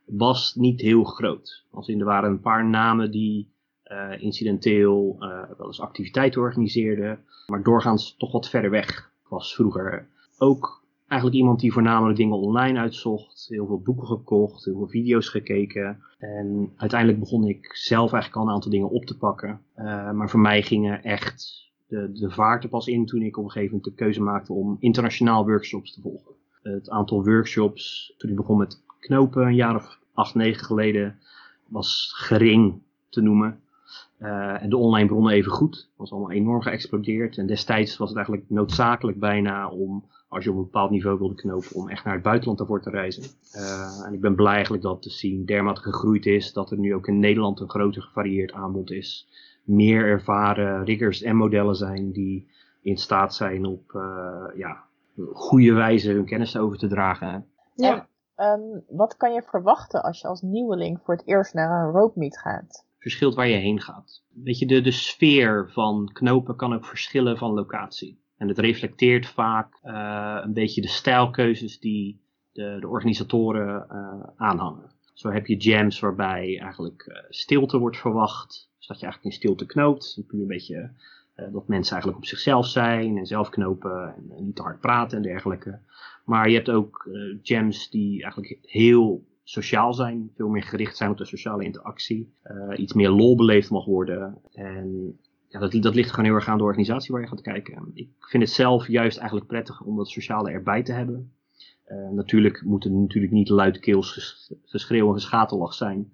[0.05, 1.65] was niet heel groot.
[1.71, 3.51] Als in er waren een paar namen die
[3.87, 10.07] uh, incidenteel uh, wel eens activiteiten organiseerden, maar doorgaans toch wat verder weg was vroeger.
[10.37, 13.45] Ook eigenlijk iemand die voornamelijk dingen online uitzocht.
[13.49, 16.03] Heel veel boeken gekocht, heel veel video's gekeken.
[16.17, 19.61] En uiteindelijk begon ik zelf eigenlijk al een aantal dingen op te pakken.
[19.77, 23.43] Uh, maar voor mij gingen echt de, de vaart er pas in toen ik op
[23.43, 26.31] een gegeven moment de keuze maakte om internationaal workshops te volgen.
[26.61, 31.19] Het aantal workshops, toen ik begon met knopen een jaar of acht, negen geleden,
[31.67, 33.59] was gering te noemen.
[34.19, 35.89] Uh, en de online bronnen even goed.
[35.95, 37.37] was allemaal enorm geëxplodeerd.
[37.37, 41.35] En destijds was het eigenlijk noodzakelijk bijna om als je op een bepaald niveau wilde
[41.35, 43.23] knopen, om echt naar het buitenland ervoor te reizen.
[43.55, 46.95] Uh, en ik ben blij eigenlijk dat de scene dermate gegroeid is, dat er nu
[46.95, 49.27] ook in Nederland een groter gevarieerd aanbod is.
[49.63, 54.83] Meer ervaren riggers en modellen zijn die in staat zijn op uh, ja,
[55.33, 57.45] goede wijze hun kennis over te dragen.
[57.75, 58.07] Ja.
[58.35, 61.91] En, um, wat kan je verwachten als je als nieuweling voor het eerst naar een
[61.91, 62.85] rope meet gaat?
[62.97, 64.23] Verschilt waar je heen gaat.
[64.33, 68.21] Weet je, de, de sfeer van knopen kan ook verschillen van locatie.
[68.37, 72.21] En het reflecteert vaak uh, een beetje de stijlkeuzes die
[72.51, 74.91] de, de organisatoren uh, aanhangen.
[75.13, 78.71] Zo heb je jams waarbij eigenlijk uh, stilte wordt verwacht.
[78.83, 80.23] Dus dat je eigenlijk in stilte knoopt.
[80.27, 80.91] Een beetje
[81.35, 85.23] dat mensen eigenlijk op zichzelf zijn en zelf knopen en niet te hard praten en
[85.23, 85.79] dergelijke.
[86.25, 87.09] Maar je hebt ook
[87.41, 92.33] jams die eigenlijk heel sociaal zijn, veel meer gericht zijn op de sociale interactie.
[92.75, 94.37] iets meer lol beleefd mag worden.
[94.53, 97.91] En ja, dat, dat ligt gewoon heel erg aan de organisatie waar je gaat kijken.
[97.93, 101.31] Ik vind het zelf juist eigenlijk prettig om dat sociale erbij te hebben.
[102.11, 106.13] Natuurlijk moet natuurlijk niet luidkeels geschreeuw en geschatelig zijn.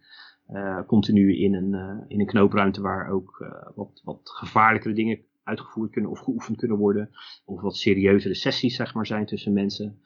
[0.53, 5.91] Uh, continu in een, uh, in een knoopruimte waar ook wat, wat gevaarlijkere dingen uitgevoerd
[5.91, 7.09] kunnen of geoefend kunnen worden.
[7.45, 9.99] Of wat serieuzere sessies zeg maar zijn tussen mensen.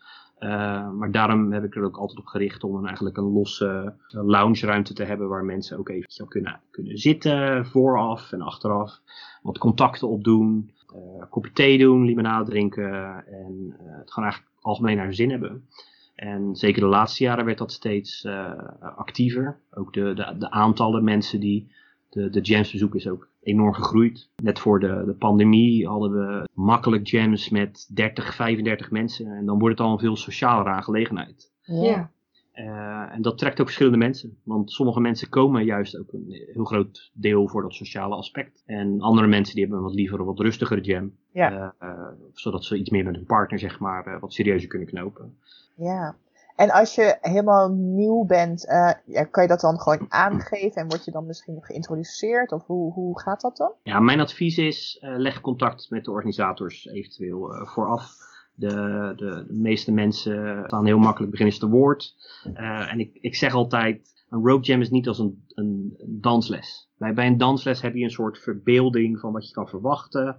[0.98, 4.66] maar daarom heb ik er ook altijd op gericht om een, eigenlijk een losse lounge
[4.66, 9.00] ruimte te hebben waar mensen ook eventjes kunnen, kunnen zitten, vooraf en achteraf.
[9.42, 15.14] Wat contacten opdoen, uh, kopje thee doen, limonade drinken en het gewoon eigenlijk algemeen naar
[15.14, 15.68] zin hebben.
[16.16, 18.52] En zeker de laatste jaren werd dat steeds uh,
[18.96, 19.60] actiever.
[19.72, 21.72] Ook de, de, de aantallen mensen die
[22.10, 24.30] de, de jams bezoeken is ook enorm gegroeid.
[24.44, 29.28] Net voor de, de pandemie hadden we makkelijk jams met 30, 35 mensen.
[29.28, 31.52] En dan wordt het al een veel socialere aangelegenheid.
[31.62, 32.12] Ja.
[32.56, 34.38] Uh, en dat trekt ook verschillende mensen.
[34.44, 38.64] Want sommige mensen komen juist ook een heel groot deel voor dat sociale aspect.
[38.66, 41.12] En andere mensen die hebben wat liever een wat rustigere jam.
[41.32, 41.52] Ja.
[41.52, 45.38] Uh, uh, zodat ze iets meer met hun partner, zeg maar, wat serieuzer kunnen knopen.
[45.76, 46.16] Ja.
[46.56, 48.66] En als je helemaal nieuw bent,
[49.06, 52.52] ja, kan je dat dan gewoon aangeven en word je dan misschien geïntroduceerd?
[52.52, 53.72] Of hoe, hoe gaat dat dan?
[53.84, 58.32] Ja, mijn advies is, leg contact met de organisators eventueel vooraf.
[58.56, 58.68] De,
[59.16, 62.16] de, de, meeste mensen staan heel makkelijk beginnen te woord.
[62.54, 66.90] En ik, ik zeg altijd, een rope jam is niet als een, een, dansles.
[66.98, 70.38] Bij, bij een dansles heb je een soort verbeelding van wat je kan verwachten.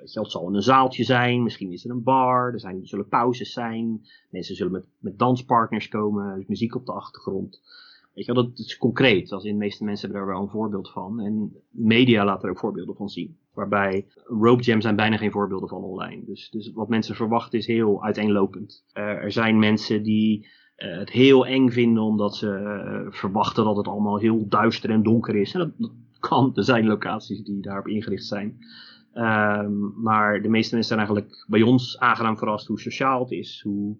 [0.00, 3.52] Het zal in een zaaltje zijn, misschien is er een bar, er, zijn, zullen pauzes
[3.52, 4.00] zijn.
[4.30, 7.60] Mensen zullen met, met danspartners komen, muziek op de achtergrond.
[8.14, 9.32] Weet je dat is concreet.
[9.32, 11.20] Als in de meeste mensen hebben daar wel een voorbeeld van.
[11.20, 13.36] En media laten er ook voorbeelden van zien.
[13.54, 16.24] Waarbij rope jam zijn bijna geen voorbeelden van online.
[16.24, 18.84] Dus, dus wat mensen verwachten is heel uiteenlopend.
[18.94, 23.88] Uh, er zijn mensen die uh, het heel eng vinden omdat ze verwachten dat het
[23.88, 25.54] allemaal heel duister en donker is.
[25.54, 26.52] En dat kan.
[26.54, 28.58] Er zijn locaties die daarop ingericht zijn.
[29.14, 33.60] Um, maar de meeste mensen zijn eigenlijk bij ons aangenaam verrast hoe sociaal het is.
[33.64, 33.96] Hoe,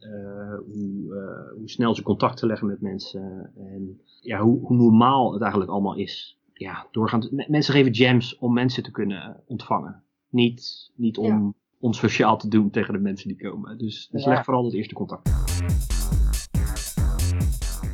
[0.00, 3.52] uh, hoe, uh, hoe, snel ze contacten leggen met mensen.
[3.56, 6.38] En ja, hoe, hoe, normaal het eigenlijk allemaal is.
[6.52, 7.28] Ja, doorgaans.
[7.30, 10.02] Mensen geven jams om mensen te kunnen ontvangen.
[10.28, 11.52] Niet, niet om, ja.
[11.80, 13.78] onsociaal te doen tegen de mensen die komen.
[13.78, 14.30] Dus, dus Ja.
[14.30, 15.30] leg vooral het eerste contact.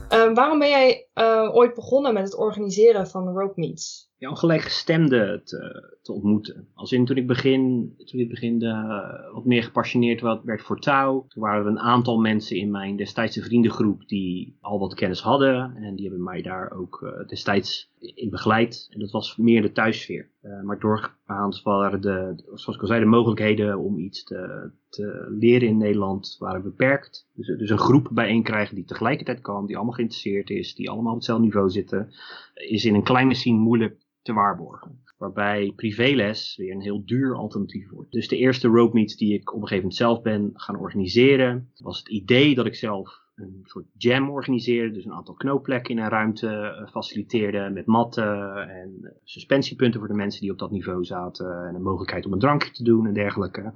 [0.08, 4.07] Eh, waarom ben jij eh, ooit begonnen met het organiseren van rope meets?
[4.18, 6.68] Ja, om gelijkgestemden te, te ontmoeten.
[6.74, 11.26] Als in toen ik begin, toen ik begin eh, wat meer gepassioneerd werd voor touw,
[11.28, 15.76] toen waren er een aantal mensen in mijn destijdse vriendengroep die al wat kennis hadden.
[15.76, 18.88] En die hebben mij daar ook eh, destijds in begeleid.
[18.90, 20.30] En dat was meer de thuissfeer.
[20.40, 25.34] Eh, maar doorgaans waren de, zoals ik al zei, de mogelijkheden om iets te, te
[25.38, 27.28] leren in Nederland waren beperkt.
[27.34, 31.12] Dus, dus een groep bijeen krijgen die tegelijkertijd kan, die allemaal geïnteresseerd is, die allemaal
[31.12, 32.08] op hetzelfde niveau zitten,
[32.54, 35.02] is in een kleine scene moeilijk te waarborgen.
[35.18, 38.12] Waarbij privéles weer een heel duur alternatief wordt.
[38.12, 41.70] Dus de eerste rope meets die ik op een gegeven moment zelf ben gaan organiseren,
[41.76, 44.94] was het idee dat ik zelf een soort jam organiseerde.
[44.94, 50.08] Dus een aantal knoopplekken in een ruimte eh, faciliteerde met matten en eh, suspensiepunten voor
[50.08, 51.66] de mensen die op dat niveau zaten.
[51.66, 53.72] En een mogelijkheid om een drankje te doen en dergelijke.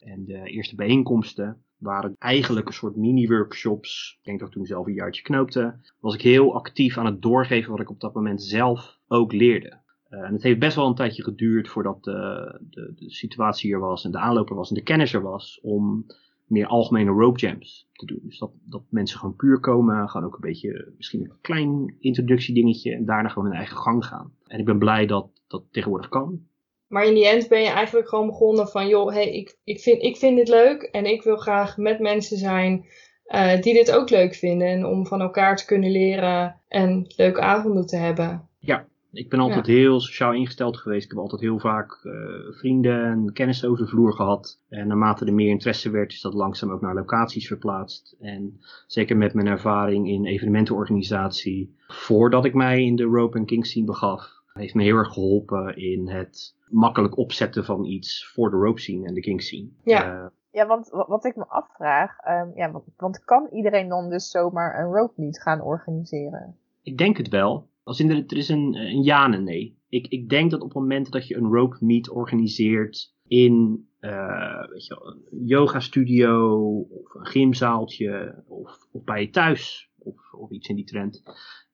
[0.00, 4.16] En de eerste bijeenkomsten waren eigenlijk een soort mini-workshops.
[4.18, 5.74] Ik denk dat ik toen zelf een jaartje knoopte.
[6.00, 9.80] Was ik heel actief aan het doorgeven wat ik op dat moment zelf ook leerde.
[10.12, 13.80] Uh, en het heeft best wel een tijdje geduurd voordat de, de, de situatie er
[13.80, 16.06] was en de aanloper was en de kennis er was om
[16.46, 18.20] meer algemene rope jams te doen.
[18.22, 22.94] Dus dat, dat mensen gewoon puur komen, gaan ook een beetje, misschien een klein introductiedingetje
[22.94, 24.32] en daarna gewoon hun eigen gang gaan.
[24.46, 26.46] En ik ben blij dat dat tegenwoordig kan.
[26.86, 30.02] Maar in die end ben je eigenlijk gewoon begonnen van, joh, hey, ik, ik, vind,
[30.02, 32.84] ik vind dit leuk en ik wil graag met mensen zijn
[33.26, 34.68] uh, die dit ook leuk vinden.
[34.68, 38.48] En om van elkaar te kunnen leren en leuke avonden te hebben.
[38.58, 39.72] Ja, ik ben altijd ja.
[39.72, 41.04] heel sociaal ingesteld geweest.
[41.04, 42.12] Ik heb altijd heel vaak uh,
[42.50, 44.60] vrienden en kennis over de vloer gehad.
[44.68, 48.16] En naarmate er meer interesse werd, is dat langzaam ook naar locaties verplaatst.
[48.20, 53.66] En zeker met mijn ervaring in evenementenorganisatie, voordat ik mij in de rope en king
[53.66, 58.56] scene begaf, heeft me heel erg geholpen in het makkelijk opzetten van iets voor de
[58.56, 59.68] rope scene en de king scene.
[59.84, 60.14] Ja.
[60.14, 64.30] Uh, ja, want wat ik me afvraag, um, ja, want, want kan iedereen dan dus
[64.30, 66.56] zomaar een rope meet gaan organiseren?
[66.82, 67.70] Ik denk het wel.
[67.82, 69.78] Als in de, er is een, een ja en nee.
[69.88, 74.68] Ik, ik denk dat op het moment dat je een rope meet organiseert in uh,
[74.68, 80.50] weet je, een yoga studio of een gymzaaltje of, of bij je thuis of, of
[80.50, 81.22] iets in die trend.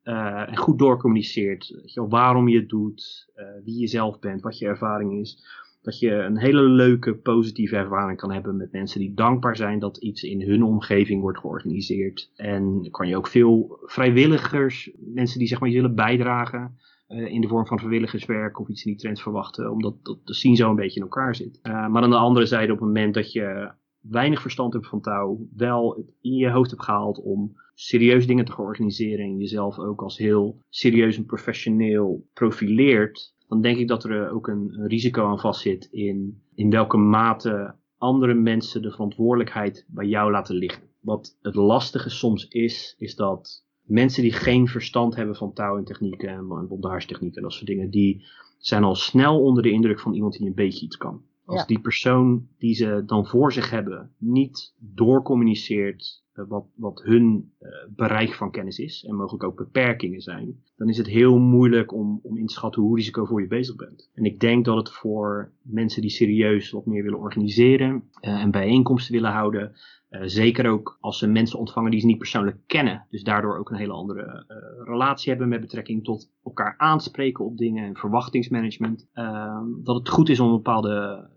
[0.05, 3.33] Uh, en goed doorcommuniceert weet je, waarom je het doet,
[3.65, 5.45] wie je zelf bent, wat je ervaring is.
[5.89, 9.97] Dat je een hele leuke, positieve ervaring kan hebben met mensen die dankbaar zijn dat
[9.97, 12.31] iets in hun omgeving wordt georganiseerd.
[12.37, 17.49] En kan je ook veel vrijwilligers, mensen die zeg maar willen bijdragen uh, in de
[17.49, 20.77] vorm van vrijwilligerswerk of iets in die trend verwachten, omdat dat de scene zo een
[20.77, 21.61] beetje in elkaar zit.
[21.63, 23.71] Uh, maar aan de andere zijde, op het moment dat je
[24.01, 28.45] weinig verstand hebt van touw, wel het in je hoofd hebt gehaald om serieus dingen
[28.45, 33.89] te gaan organiseren en jezelf ook als heel serieus en professioneel profileert, dan denk ik
[33.89, 38.91] dat er ook een, een risico aan vastzit in, in welke mate andere mensen de
[38.91, 40.83] verantwoordelijkheid bij jou laten liggen.
[41.01, 45.85] Wat het lastige soms is, is dat mensen die geen verstand hebben van touw en
[45.85, 48.25] technieken en bondaarstechnieken en dat soort dingen, die
[48.59, 51.23] zijn al snel onder de indruk van iemand die een beetje iets kan.
[51.45, 51.67] Als Ja.
[51.67, 58.35] die persoon die ze dan voor zich hebben niet doorcommuniceert wat, wat hun uh, bereik
[58.35, 62.37] van kennis is en mogelijk ook beperkingen zijn, dan is het heel moeilijk om, om
[62.37, 64.11] in te schatten hoe risicovol je bezig bent.
[64.15, 68.51] En ik denk dat het voor mensen die serieus wat meer willen organiseren uh, en
[68.51, 69.73] bijeenkomsten willen houden,
[70.11, 73.07] zeker ook als ze mensen ontvangen die ze niet persoonlijk kennen.
[73.11, 74.45] Dus daardoor ook een hele andere
[74.85, 79.09] relatie hebben met betrekking tot elkaar aanspreken op dingen en verwachtingsmanagement.
[79.15, 81.29] Uh, dat het goed is om bepaalde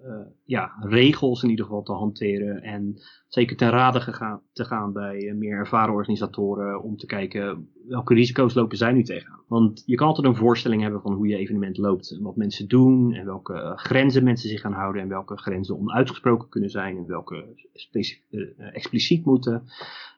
[0.52, 2.62] ja, regels in ieder geval te hanteren.
[2.62, 8.14] En zeker ten rade gegaan, te gaan bij meer ervaren organisatoren om te kijken welke
[8.14, 9.44] risico's lopen zij nu tegenaan.
[9.48, 12.68] Want je kan altijd een voorstelling hebben van hoe je evenement loopt en wat mensen
[12.68, 17.08] doen en welke grenzen mensen zich gaan houden en welke grenzen onuitgesproken kunnen zijn en
[17.08, 17.56] welke
[17.92, 19.64] uh, expliciet moeten.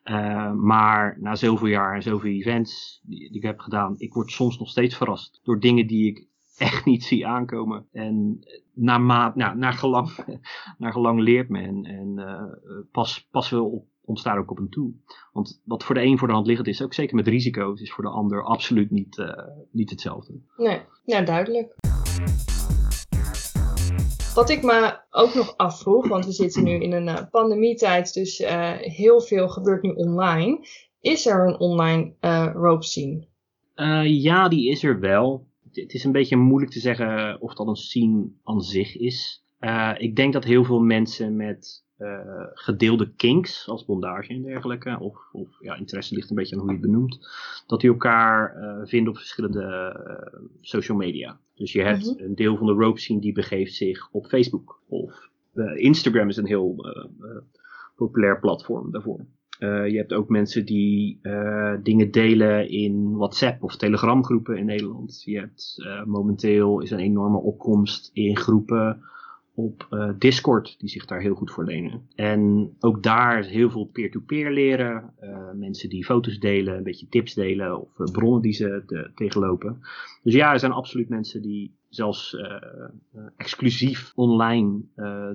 [0.06, 4.32] Uh, maar na zoveel jaar en zoveel events die, die ik heb gedaan, ik word
[4.32, 7.88] soms nog steeds verrast door dingen die ik echt niet zie aankomen.
[7.92, 8.40] En
[8.74, 10.10] naar, maat, nou, naar, gelang,
[10.78, 14.70] naar gelang leert men en uh, pas, pas wel op, ons daar ook op een
[14.70, 14.94] toe.
[15.32, 17.92] Want wat voor de een voor de hand liggend is, ook zeker met risico's, is
[17.92, 19.32] voor de ander absoluut niet, uh,
[19.72, 20.34] niet hetzelfde.
[20.58, 21.76] Nee, ja, duidelijk.
[24.34, 28.72] Wat ik me ook nog afvroeg, want we zitten nu in een pandemietijd, dus uh,
[28.72, 30.68] heel veel gebeurt nu online.
[31.02, 33.28] Is er een online uh, rope scene?
[34.04, 35.48] ja, die is er wel.
[35.74, 39.44] Het is een beetje moeilijk te zeggen of dat een scene aan zich is.
[39.98, 42.20] ik denk dat heel veel mensen met uh,
[42.54, 46.72] gedeelde kinks, als bondage en dergelijke, of, of ja, interesse ligt een beetje aan hoe
[46.72, 47.28] je het benoemt,
[47.68, 49.96] dat die elkaar uh, vinden op verschillende
[50.62, 51.40] social media.
[51.56, 52.24] Dus je hebt Mhm.
[52.24, 56.38] een deel van de rope scene die begeeft zich op Facebook, of Eh, Instagram is
[56.38, 57.42] een heel eh, eh,
[57.96, 59.26] populair platform daarvoor.
[59.64, 64.66] Eh, je hebt ook mensen die eh, dingen delen in WhatsApp of Telegram groepen in
[64.66, 65.22] Nederland.
[65.26, 69.02] Je hebt eh, momenteel is een enorme opkomst in groepen
[69.56, 72.02] op eh, Discord die zich daar heel goed voor lenen.
[72.16, 75.14] En ook daar heel veel peer-to-peer leren.
[75.20, 79.12] Eh, mensen die foto's delen, een beetje tips delen of eh, bronnen die ze te-
[79.16, 79.80] tegenlopen.
[80.24, 82.38] Dus ja, er zijn absoluut mensen die zelfs
[83.38, 84.82] exclusief online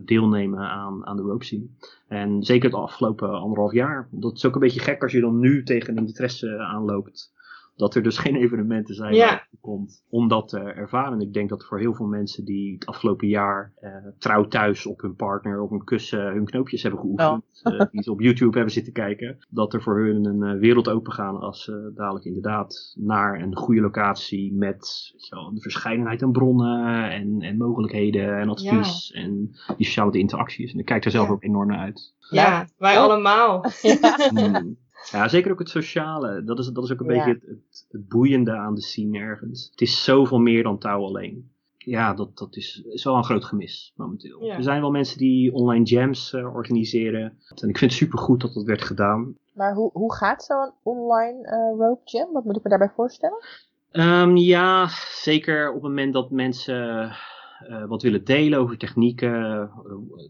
[0.04, 1.66] deelnemen aan, aan de rope.
[2.08, 4.08] En zeker het afgelopen anderhalf jaar.
[4.10, 7.32] Dat is ook een beetje gek als je dan nu tegen een interesse aanloopt.
[7.78, 9.26] Dat er dus geen evenementen zijn Ja.
[9.26, 11.12] waar komt om dat te ervaren.
[11.12, 14.86] En ik denk dat voor heel veel mensen die het afgelopen jaar eh, trouw thuis
[14.86, 17.44] op hun partner op een kussen hun knoopjes hebben geoefend.
[17.62, 19.38] eh, die ze op YouTube hebben zitten kijken.
[19.48, 23.56] Dat er voor hun een eh, wereld open gaan als ze dadelijk inderdaad naar een
[23.56, 29.10] goede locatie met wel, een verscheidenheid aan bronnen en, en mogelijkheden en advies.
[29.10, 30.72] En die sociale interacties.
[30.72, 31.32] En ik kijk er zelf Ja.
[31.32, 32.14] ook enorm naar uit.
[32.30, 33.02] Ja, wij Oh.
[33.02, 33.64] allemaal.
[35.10, 36.44] Ja, zeker ook het sociale.
[36.44, 37.24] Dat is, dat is ook een Ja.
[37.24, 39.68] beetje het, het, het boeiende aan de scene ergens.
[39.70, 41.50] Het is zoveel meer dan touw alleen.
[41.76, 44.44] Ja, dat, dat is, is wel een groot gemis momenteel.
[44.44, 44.56] Ja.
[44.56, 47.22] Er zijn wel mensen die online jams eh, organiseren.
[47.62, 49.36] En ik vind het supergoed dat dat werd gedaan.
[49.52, 52.32] Maar hoe, hoe gaat zo'n online eh, rope jam?
[52.32, 53.44] Wat moet ik me daarbij voorstellen?
[53.90, 54.88] Ehm, ja,
[55.22, 57.12] zeker op het moment dat mensen
[57.58, 59.70] eh, wat willen delen over technieken.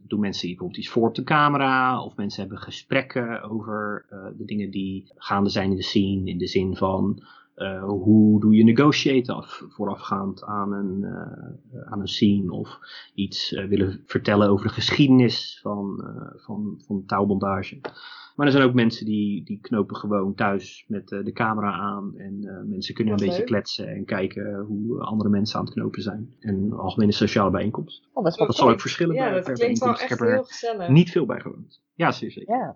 [0.06, 2.02] doen mensen bijvoorbeeld iets voor op de camera.
[2.02, 6.30] Of mensen hebben gesprekken over eh, de dingen die gaande zijn in de scene.
[6.30, 7.22] In de zin van
[7.54, 11.04] eh, hoe doe je negotiate af, voorafgaand aan een,
[11.84, 12.52] aan een scene.
[12.52, 12.78] Of
[13.14, 16.04] iets willen vertellen over de geschiedenis van,
[16.36, 17.80] van, van touwbondage.
[18.38, 22.14] Maar er zijn ook mensen die, die knopen gewoon thuis met eh, de camera aan.
[22.16, 26.02] En eh, mensen kunnen een beetje kletsen en kijken hoe andere mensen aan het knopen
[26.02, 26.34] zijn.
[26.40, 28.08] En een algemene sociale bijeenkomst.
[28.12, 30.12] Oh, dat is wel Dat zal ook verschillen Ja, bij dat per klinkt wel bijeenkomst.
[30.12, 30.88] echt Ik er heel gezellig.
[30.88, 31.80] niet veel bij gewoond.
[31.94, 32.56] Ja, zeer zeker.
[32.56, 32.74] Ja.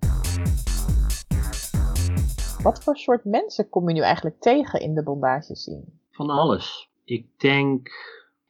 [2.62, 5.84] Wat voor soort mensen kom je nu eigenlijk tegen in de bondage scene?
[6.10, 6.90] Van alles.
[7.04, 7.88] Ik denk,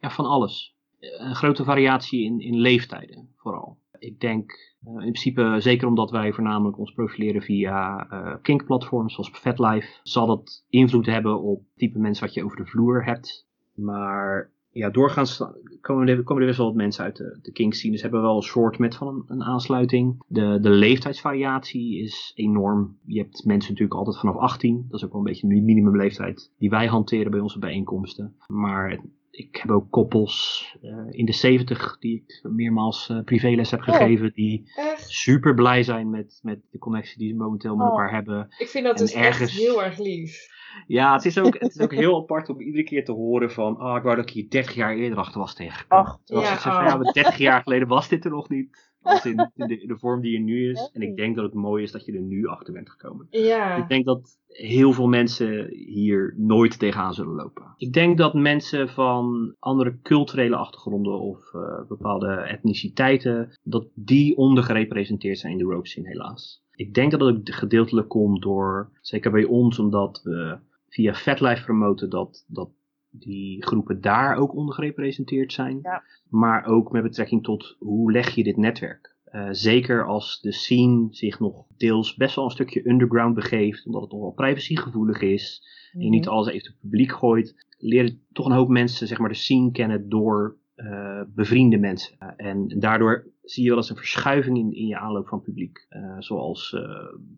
[0.00, 0.74] ja, van alles.
[0.98, 3.76] Eh, Een grote variatie in, in leeftijden, vooral.
[3.98, 9.30] Ik denk, eh, in principe, zeker omdat wij voornamelijk ons profileren via eh kink-platforms zoals
[9.30, 13.46] FatLife, zal dat invloed hebben op type mensen wat je over de vloer hebt.
[13.74, 15.44] Maar ja, doorgaans
[15.80, 17.92] komen er, komen er best wel wat mensen uit de, de kink scene.
[17.92, 20.22] Dus hebben wel een soort met van een, een aansluiting.
[20.26, 22.96] De, de leeftijdsvariatie is enorm.
[23.04, 24.84] Je hebt mensen natuurlijk altijd vanaf 18.
[24.88, 28.36] Dat is ook wel een beetje de minimumleeftijd die wij hanteren bij onze bijeenkomsten.
[28.46, 29.00] Maar
[29.32, 34.32] ik heb ook koppels eh, in de 70 die ik meermaals eh, privéles heb gegeven.
[34.34, 35.08] Die Echt?
[35.10, 37.92] super blij zijn met, met de connectie die ze momenteel met Oh.
[37.92, 38.54] elkaar hebben.
[38.58, 40.46] Ik vind dat En dus ergens- echt heel erg lief.
[40.86, 43.76] Ja, het is, ook, het is ook heel apart om iedere keer te horen van...
[43.76, 46.06] Ah, ik wou dat ik hier 30 jaar eerder achter was tegengekomen.
[46.06, 46.86] Ach, ja, zeg van, oh.
[46.86, 48.91] ja, maar 30 jaar geleden was dit er nog niet.
[49.02, 50.90] Als in, de, de vorm die er nu is.
[50.92, 53.26] En ik denk dat het mooi is dat je er nu achter bent gekomen.
[53.30, 53.76] Ja.
[53.76, 57.74] Ik denk dat heel veel mensen hier nooit tegenaan zullen lopen.
[57.76, 65.38] Ik denk dat mensen van andere culturele achtergronden of eh, bepaalde etniciteiten, dat die ondergerepresenteerd
[65.38, 66.62] zijn in de rope scene helaas.
[66.74, 71.64] Ik denk dat het ook gedeeltelijk komt door, zeker bij ons, omdat we via FatLife
[71.64, 72.68] promoten dat, dat
[73.12, 75.78] die groepen daar ook ondergerepresenteerd zijn.
[75.82, 76.02] Ja.
[76.28, 79.14] Maar ook met betrekking tot hoe leg je dit netwerk.
[79.24, 84.02] Eh, zeker als de scene zich nog deels best wel een stukje underground begeeft, omdat
[84.02, 88.46] het nog wel privacygevoelig is, en je niet alles even het publiek gooit, leren toch
[88.46, 92.16] een hoop mensen zeg maar, de scene kennen door eh, bevriende mensen.
[92.18, 95.86] Eh, en daardoor zie je wel eens een verschuiving in, in je aanloop van publiek.
[95.88, 96.76] Eh, zoals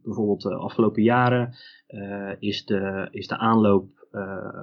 [0.03, 1.55] bijvoorbeeld de afgelopen jaren
[2.38, 4.03] is, de, is de aanloop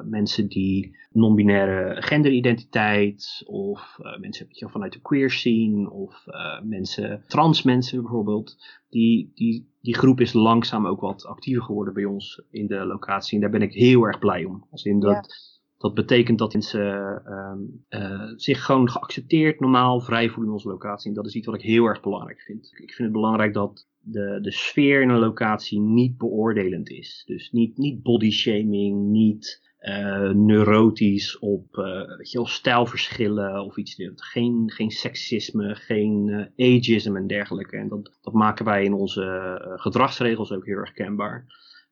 [0.05, 6.25] mensen die non-binaire genderidentiteit of mensen je, vanuit de queer scene of
[6.63, 8.57] mensen, trans mensen bijvoorbeeld,
[8.89, 13.35] die, die, die groep is langzaam ook wat actiever geworden bij ons in de locatie.
[13.35, 14.67] En daar ben ik heel erg blij om.
[14.71, 15.50] Als in dat.
[15.81, 21.09] Dat betekent dat mensen ehm, eh, zich gewoon geaccepteerd, normaal, vrij voelen in onze locatie.
[21.09, 22.65] En dat is iets wat ik heel erg belangrijk vind.
[22.65, 27.23] Ik vind het belangrijk dat de, de sfeer in een locatie niet beoordelend is.
[27.25, 33.95] Dus niet, niet body shaming, niet eh, neurotisch op eh, weet je stijlverschillen of iets.
[34.15, 37.77] Geen, geen seksisme, geen ageism en dergelijke.
[37.77, 41.45] En dat, dat maken wij in onze gedragsregels ook heel erg kenbaar.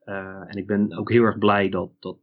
[0.10, 2.18] Eh, en ik ben ook heel erg blij dat, dat,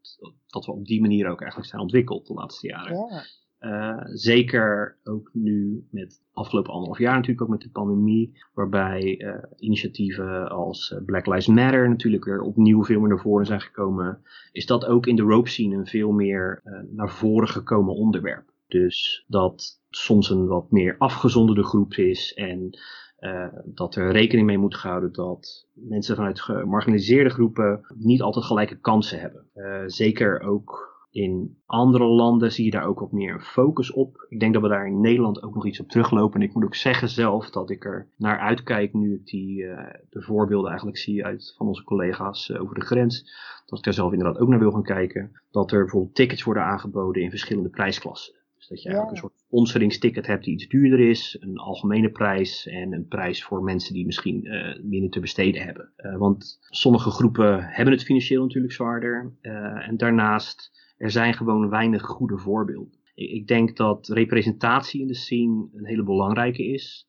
[0.47, 2.97] dat we op die manier ook eigenlijk zijn ontwikkeld de laatste jaren.
[2.97, 3.23] Ja.
[3.59, 9.43] Eh, zeker ook nu met afgelopen anderhalf jaar natuurlijk ook met de pandemie, waarbij eh,
[9.57, 14.23] initiatieven als Black Lives Matter natuurlijk weer opnieuw veel meer naar voren zijn gekomen,
[14.53, 18.51] is dat ook in de rope scene een veel meer naar voren gekomen onderwerp.
[18.67, 22.79] Dus dat soms een wat meer afgezonderde groep is en
[23.21, 28.79] uh, dat er rekening mee moet gehouden dat mensen vanuit gemarginaliseerde groepen niet altijd gelijke
[28.79, 29.47] kansen hebben.
[29.55, 34.27] Uh, zeker ook in andere landen zie je daar ook wat meer focus op.
[34.29, 36.41] Ik denk dat we daar in Nederland ook nog iets op teruglopen.
[36.41, 39.79] En ik moet ook zeggen zelf dat ik er naar uitkijk nu ik die, uh,
[40.11, 43.25] de voorbeelden eigenlijk zie uit van onze collega's over de grens.
[43.67, 45.41] Dat ik daar zelf inderdaad ook naar wil gaan kijken.
[45.51, 48.35] Dat er bijvoorbeeld tickets worden aangeboden in verschillende prijsklassen.
[48.69, 52.67] Dus dat je eigenlijk een soort sponsoringsticket hebt die iets duurder is, een algemene prijs
[52.67, 55.93] en een prijs voor mensen die misschien uh, minder te besteden hebben.
[55.97, 59.33] Uh, want sommige groepen hebben het financieel natuurlijk zwaarder.
[59.43, 62.99] Uh, en daarnaast, er zijn gewoon weinig goede voorbeelden.
[63.15, 67.09] Ik, ik, denk dat representatie in de scene een hele belangrijke is.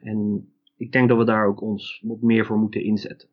[0.00, 3.28] en ik denk dat we daar ook ons wat meer voor moeten inzetten.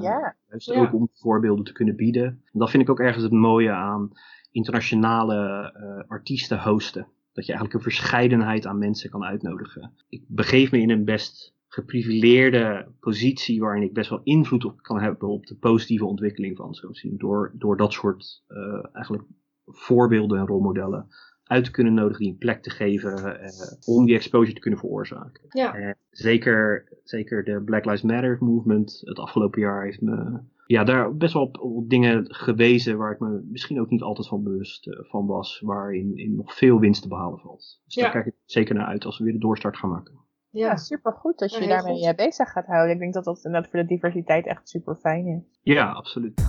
[0.00, 0.36] ja.
[0.48, 0.80] Juist ja.
[0.80, 2.24] ook om voorbeelden te kunnen bieden.
[2.24, 4.12] En dat vind ik ook ergens het mooie aan
[4.50, 7.06] internationale uh, artiesten hosten.
[7.32, 9.92] Dat je eigenlijk een verscheidenheid aan mensen kan uitnodigen.
[10.08, 15.00] Ik begeef me in een best geprivileerde positie waarin ik best wel invloed op kan
[15.00, 17.18] hebben op de positieve ontwikkeling van zo'n zien.
[17.18, 19.24] Door, door dat soort uh, eigenlijk
[19.66, 21.06] voorbeelden en rolmodellen
[21.44, 24.80] uit te kunnen nodigen, die een plek te geven uh, om die exposure te kunnen
[24.80, 25.44] veroorzaken.
[25.48, 25.94] Ja.
[26.10, 30.40] Zeker, zeker de Black Lives Matter movement het afgelopen jaar heeft me
[30.70, 34.28] ja, daar best wel op, op, dingen gewezen waar ik me misschien ook niet altijd
[34.28, 37.80] van bewust uh, van was, waarin in nog veel winst te behalen valt.
[37.84, 38.02] Dus Ja.
[38.02, 40.14] daar kijk ik zeker naar uit als we weer de doorstart gaan maken.
[40.50, 42.04] Ja, Ja, supergoed dat je daarmee goed.
[42.04, 42.94] eh, bezig gaat houden.
[42.94, 45.58] Ik denk dat dat inderdaad voor de diversiteit echt super fijn is.
[45.62, 46.42] Ja, absoluut.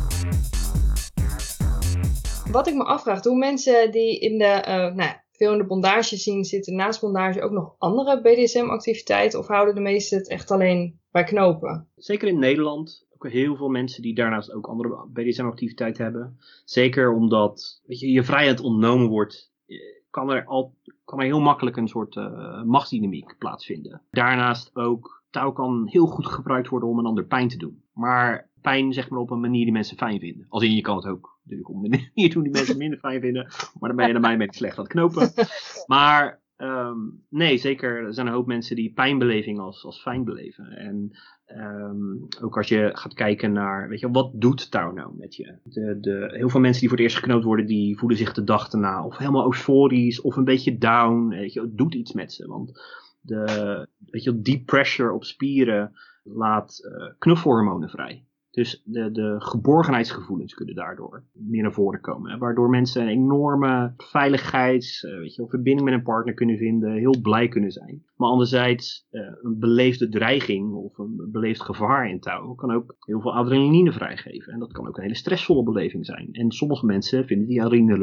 [2.51, 5.65] Wat ik me afvraag, doen mensen die in de, eh, nou, ja, veel in de
[5.65, 9.39] bondage zien zitten, naast bondage ook nog andere BDSM-activiteiten?
[9.39, 11.87] Of houden de meesten het echt alleen bij knopen?
[11.95, 16.37] Zeker in Nederland ook heel veel mensen die daarnaast ook andere BDSM-activiteit hebben.
[16.65, 19.77] Zeker omdat weet je, je vrijheid ontnomen wordt, eh,
[20.09, 24.01] kan er, al, kan er heel makkelijk een soort uh, machtsdynamiek plaatsvinden.
[24.11, 27.83] Daarnaast ook, touw kan heel goed gebruikt worden om een ander pijn te doen.
[27.93, 30.45] Maar pijn zeg maar op een manier die mensen fijn vinden.
[30.49, 33.21] Als in je kan het ook natuurlijk op een manier doen die mensen minder fijn
[33.21, 33.47] vinden.
[33.79, 35.33] Maar dan ben je naar mij beetje slecht aan het knopen.
[35.85, 38.05] Maar um, nee, zeker.
[38.05, 40.65] Er zijn een hoop mensen die pijnbeleving als, als fijn beleven.
[40.65, 41.11] En
[41.57, 45.57] um, ook als je gaat kijken naar, weet je, wat doet touw nou met je?
[45.63, 48.43] De, de, heel veel mensen die voor het eerst geknoopt worden, die voelen zich de
[48.43, 51.27] dag erna of helemaal euforisch of een beetje down.
[51.27, 52.47] Weet je, het doet iets met ze.
[52.47, 52.81] Want
[53.21, 55.91] de, weet je, deep pressure op spieren
[56.23, 58.25] laat uh, knuffelhormonen vrij.
[58.51, 62.31] Dus de, de geborgenheidsgevoelens kunnen daardoor meer naar voren komen.
[62.31, 62.37] Hè?
[62.37, 67.21] Waardoor mensen een enorme veiligheids, uh, weet je, verbinding met een partner kunnen vinden, heel
[67.21, 68.03] blij kunnen zijn.
[68.15, 73.21] Maar anderzijds, uh, een beleefde dreiging of een beleefd gevaar in touw kan ook heel
[73.21, 74.53] veel adrenaline vrijgeven.
[74.53, 76.29] En dat kan ook een hele stressvolle beleving zijn.
[76.31, 77.97] En sommige mensen vinden die adrenaline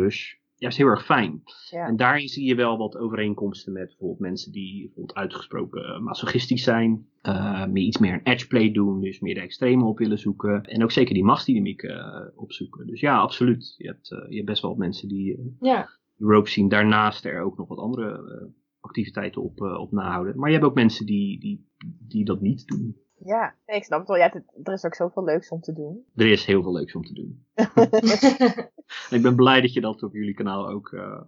[0.58, 1.42] juist heel erg fijn.
[1.70, 1.86] Ja.
[1.86, 6.62] En daarin zie je wel wat overeenkomsten met bijvoorbeeld mensen die bijvoorbeeld uitgesproken uh, masochistisch
[6.62, 7.06] zijn.
[7.22, 10.62] Uh, meer iets meer een edgeplay doen, dus meer de extreme op willen zoeken.
[10.62, 12.86] En ook zeker die machtsdynamiek uh, opzoeken.
[12.86, 13.74] Dus ja, absoluut.
[13.78, 15.88] Je hebt, je hebt best wel wat mensen die ja.
[16.16, 16.68] de rope zien.
[16.68, 18.50] Daarnaast er ook nog wat andere
[18.80, 20.38] activiteiten op, op nahouden.
[20.38, 21.68] Maar je hebt ook mensen die, die,
[22.08, 22.96] die dat niet doen.
[23.18, 24.16] Ja, ik snap het wel.
[24.16, 26.04] Ja, er is ook zoveel leuks om te doen.
[26.14, 27.44] Er is heel veel leuks om te doen.
[27.54, 31.20] en ik ben blij dat je dat op jullie kanaal ook uh,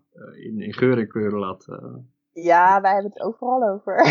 [0.44, 1.66] in, in geur en kleuren laat.
[1.68, 1.96] Uh...
[2.32, 3.94] Ja, wij hebben het overal over.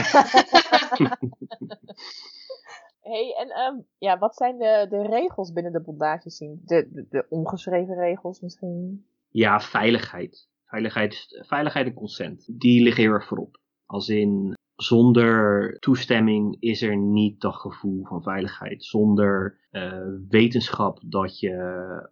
[3.11, 6.61] hey, en um, ja, wat zijn de, de regels binnen de bondage zien?
[6.65, 9.05] De, de, de ongeschreven regels misschien?
[9.29, 10.47] Ja, veiligheid.
[10.65, 12.59] Veiligheid, veiligheid en consent.
[12.59, 13.59] Die liggen heel erg voorop.
[13.85, 18.83] Als in, zonder toestemming is er niet dat gevoel van veiligheid.
[18.83, 19.93] Zonder uh,
[20.29, 21.53] wetenschap dat, je,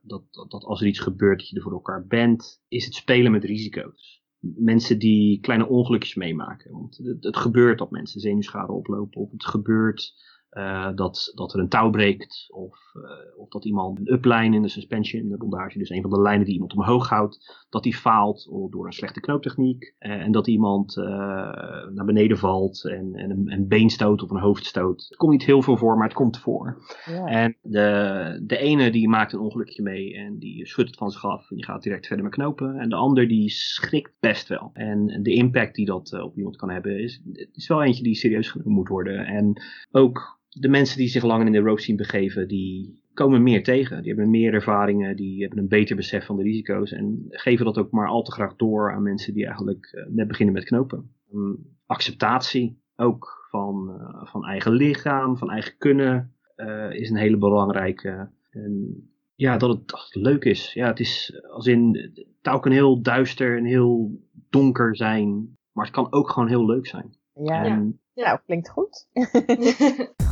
[0.01, 3.31] dat, dat, als er iets gebeurt dat je er voor elkaar bent, is het spelen
[3.31, 4.23] met risico's.
[4.39, 6.71] Mensen die kleine ongelukjes meemaken.
[6.71, 9.21] Want het, het gebeurt dat mensen zenuwschade oplopen.
[9.21, 10.13] Of het gebeurt
[10.57, 12.45] uh, dat, dat er een touw breekt.
[12.49, 16.01] Of, uh, of dat iemand een upline in de suspension, in de bondage, dus een
[16.01, 19.95] van de lijnen die iemand omhoog houdt, dat die faalt door een slechte knooptechniek.
[19.99, 24.39] Uh, en dat iemand naar beneden valt en, en een, een been stoot of een
[24.39, 25.05] hoofd stoot.
[25.07, 26.77] Het komt niet heel veel voor, maar het komt voor.
[27.05, 27.25] Ja.
[27.25, 31.25] En de, de ene die maakt een ongelukje mee en die schudt het van zich
[31.25, 32.79] af en die gaat direct verder met knopen.
[32.79, 34.69] En de ander die schrikt best wel.
[34.73, 37.21] En de impact die dat op iemand kan hebben is,
[37.53, 39.25] is wel eentje die serieus genomen moet worden.
[39.25, 43.63] En ook de mensen die zich langer in de rope scene begeven, die komen meer
[43.63, 44.01] tegen.
[44.01, 47.77] Die hebben meer ervaringen, die hebben een beter besef van de risico's en geven dat
[47.77, 51.11] ook maar al te graag door aan mensen die eigenlijk uh, net beginnen met knopen.
[51.33, 57.37] Um, acceptatie ook van, uh, van eigen lichaam, van eigen kunnen uh, is een hele
[57.37, 58.29] belangrijke.
[58.49, 59.03] En
[59.35, 60.73] ja, dat het, dat het leuk is.
[60.73, 65.93] Ja, het is als in, touw kan heel duister en heel donker zijn, maar het
[65.93, 67.15] kan ook gewoon heel leuk zijn.
[67.33, 69.07] Ja, En nou, klinkt goed.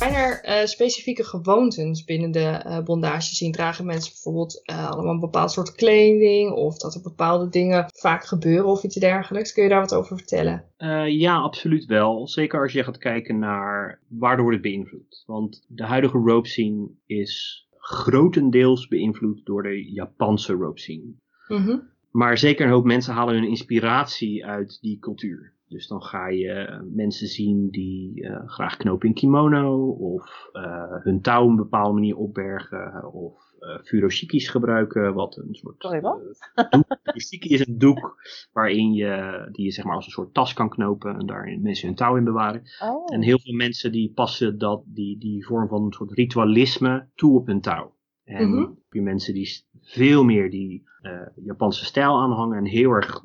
[0.00, 3.52] Zijn er eh, specifieke gewoontes binnen de eh bondage zien?
[3.52, 6.50] Dragen mensen bijvoorbeeld eh, allemaal een bepaald soort kleding?
[6.50, 9.52] Of dat er bepaalde dingen vaak gebeuren of iets dergelijks?
[9.52, 10.64] Kun je daar wat over vertellen?
[11.06, 12.28] Ja, absoluut wel.
[12.28, 15.22] Zeker als je gaat kijken naar waardoor wordt het beïnvloed.
[15.26, 21.14] Want de huidige rope scene is grotendeels beïnvloed door de Japanse rope scene.
[21.48, 21.78] Mhm.
[22.10, 25.52] Maar zeker een hoop mensen halen hun inspiratie uit die cultuur.
[25.70, 31.20] Dus dan ga je mensen zien die eh, graag knopen in kimono, of eh, hun
[31.20, 36.20] touw op een bepaalde manier opbergen, of eh furoshikis gebruiken, wat een soort Sorry, wat?
[36.54, 36.84] eh, doek.
[37.02, 38.16] Furoshiki is een doek
[38.52, 41.86] waarin je, die je zeg maar als een soort tas kan knopen en daarin mensen
[41.86, 42.62] hun touw in bewaren.
[42.82, 43.14] Oh.
[43.14, 47.38] En heel veel mensen die passen dat, die, die vorm van een soort ritualisme toe
[47.38, 47.94] op hun touw.
[48.24, 48.58] En Mhm.
[48.60, 53.22] heb je mensen die veel meer die eh, Japanse stijl aanhangen en heel erg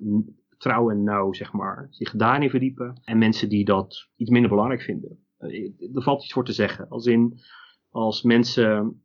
[0.58, 3.01] trouw en nauw, zeg maar, zich daarin verdiepen.
[3.03, 5.26] En mensen die dat iets minder belangrijk vinden.
[5.38, 6.89] Eh, er valt iets voor te zeggen.
[6.89, 7.39] Als in,
[7.89, 9.03] als mensen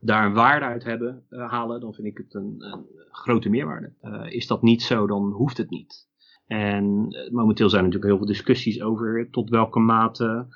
[0.00, 3.92] daar een waarde uit hebben, eh, halen, dan vind ik het een, een grote meerwaarde.
[4.00, 6.08] Eh, is dat niet zo, dan hoeft het niet.
[6.46, 10.46] En momenteel zijn er natuurlijk heel veel discussies over tot welke mate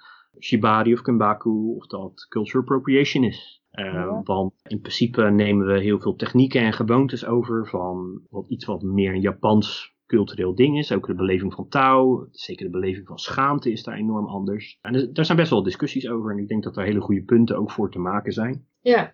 [0.40, 3.62] shibari of kenbaku of dat cultural appropriation is.
[3.70, 4.20] Eh, Ja.
[4.24, 8.82] Want in principe nemen we heel veel technieken en gewoontes over van wat, iets wat
[8.82, 10.92] meer een Japans cultureel ding is.
[10.92, 14.78] Ook de beleving van touw, zeker de beleving van schaamte is daar enorm anders.
[14.82, 17.22] En er, daar zijn best wel discussies over en ik denk dat daar hele goede
[17.24, 18.66] punten ook voor te maken zijn.
[18.80, 19.12] Ja.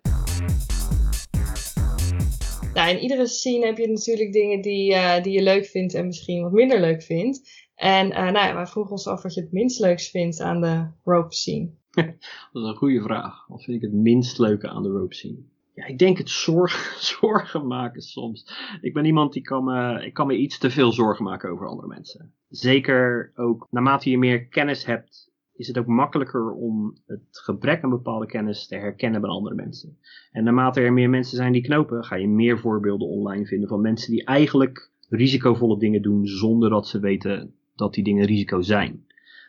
[2.73, 6.05] Nou, in iedere scene heb je natuurlijk dingen die, eh, die je leuk vindt en
[6.05, 7.60] misschien wat minder leuk vindt.
[7.81, 10.61] En eh, nou ja, wij vroegen ons af wat je het minst leuks vindt aan
[10.61, 11.69] de rope scene.
[12.51, 13.47] Dat is een goede vraag.
[13.47, 15.37] Wat vind ik het minst leuke aan de rope scene?
[15.73, 18.53] Ja, ik denk het zorg, zorgen maken soms.
[18.81, 21.87] Ik ben iemand die kan ik kan me iets te veel zorgen maken over andere
[21.87, 22.33] mensen.
[22.49, 27.89] Zeker ook naarmate je meer kennis hebt, is het ook makkelijker om het gebrek aan
[27.89, 29.97] bepaalde kennis te herkennen bij andere mensen.
[30.31, 33.81] En naarmate er meer mensen zijn die knopen, ga je meer voorbeelden online vinden van
[33.81, 39.05] mensen die eigenlijk risicovolle dingen doen zonder dat ze weten dat die dingen risico zijn.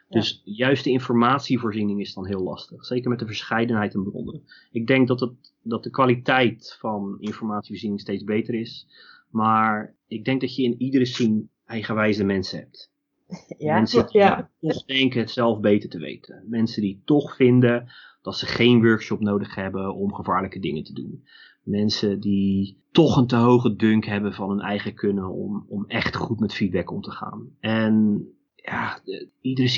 [0.09, 2.85] Dus juist de informatievoorziening is dan heel lastig.
[2.85, 4.43] Zeker met de verscheidenheid aan bronnen.
[4.73, 8.87] Ik denk dat, het, dat de kwaliteit van informatievoorziening steeds beter is.
[9.31, 12.91] Maar ik denk dat je in iedere scene eigenwijze mensen hebt.
[13.59, 13.75] ja.
[13.75, 14.51] Mensen die Ja.
[14.61, 16.45] toch denken het zelf beter te weten.
[16.49, 21.25] Mensen die toch vinden dat ze geen workshop nodig hebben om gevaarlijke dingen te doen.
[21.63, 26.17] Mensen die toch een te hoge dunk hebben van hun eigen kunnen om, om echt
[26.17, 27.49] goed met feedback om te gaan.
[27.61, 29.69] En ja, de- iedere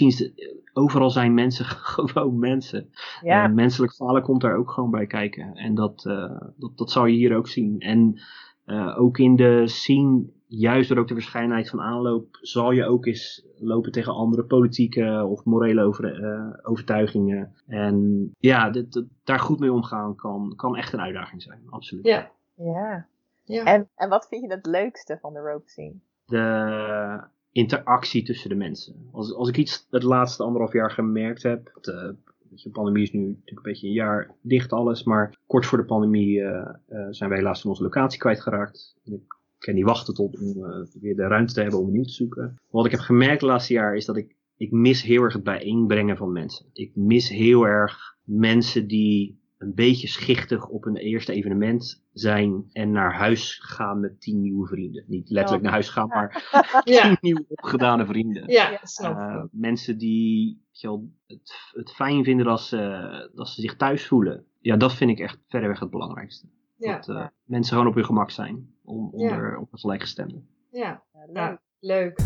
[0.72, 1.64] overal zijn mensen
[1.94, 2.88] gewoon mensen.
[3.22, 3.44] ja.
[3.44, 5.54] En menselijk falen komt daar ook gewoon bij kijken.
[5.54, 7.78] En dat, eh, dat, dat zal je hier ook zien.
[7.80, 8.20] En
[8.64, 13.06] eh, ook in de scene, juist door ook de verscheidenheid van aanloop, zal je ook
[13.06, 17.54] eens lopen tegen andere politieke of morele over, eh, overtuigingen.
[17.66, 21.60] En ja, dit, dit- daar goed mee omgaan kan, kan echt een uitdaging zijn.
[21.70, 22.06] Absoluut.
[22.06, 22.30] Ja.
[22.54, 23.06] ja.
[23.46, 23.64] Ja.
[23.64, 25.94] En, en wat vind je het leukste van de rope scene?
[26.26, 27.20] de
[27.52, 29.08] interactie tussen de mensen.
[29.12, 31.78] Als, als ik iets het laatste anderhalf jaar gemerkt heb.
[31.80, 32.14] De,
[32.48, 35.02] je, de pandemie is nu natuurlijk een beetje een jaar dicht alles.
[35.04, 38.96] Maar kort voor de pandemie eh, eh, zijn wij helaas van onze locatie kwijtgeraakt.
[39.04, 39.34] En Ik
[39.64, 42.58] kan niet wachten tot om eh, weer de ruimte te hebben om nieuw te zoeken.
[42.70, 45.42] Wat ik heb gemerkt het laatste jaar is dat ik, ik mis heel erg het
[45.44, 46.66] bijeenbrengen van mensen.
[46.72, 52.90] Ik mis heel erg mensen die een beetje schichtig op hun eerste evenement zijn en
[52.90, 55.04] naar huis gaan met tien nieuwe vrienden.
[55.06, 55.62] Niet letterlijk Oh.
[55.62, 56.48] naar huis gaan, maar
[56.84, 58.48] Ja, tien nieuwe opgedane vrienden.
[58.50, 59.48] ja, snap Eh, ik.
[59.52, 64.44] mensen die wel, het, het fijn vinden dat ze, dat ze zich thuis voelen.
[64.60, 66.46] Ja, dat vind ik echt verreweg het belangrijkste.
[66.76, 67.32] Ja, dat eh, ja.
[67.44, 68.74] mensen gewoon op hun gemak zijn.
[68.84, 69.30] Om, Ja.
[69.30, 70.42] onder, op een gelijkgestemde.
[70.70, 71.02] ja.
[71.12, 71.36] Ja, leuk.
[71.36, 72.18] Ja, leuk.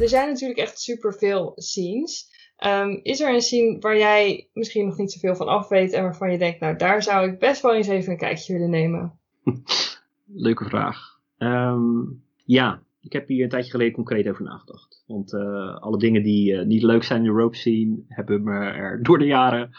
[0.00, 2.30] Er zijn natuurlijk echt superveel scenes.
[2.56, 6.02] Ehm, is er een scene waar jij misschien nog niet zoveel van af weet en
[6.02, 9.18] waarvan je denkt, nou daar zou ik best wel eens even een kijkje willen nemen?
[10.26, 11.20] Leuke vraag.
[11.38, 12.00] Ehm,
[12.44, 15.02] ja, ik heb hier een tijdje geleden concreet over nagedacht.
[15.06, 18.58] Want eh, alle dingen die eh, niet leuk zijn in de rope scene, hebben me
[18.58, 19.70] er door de jaren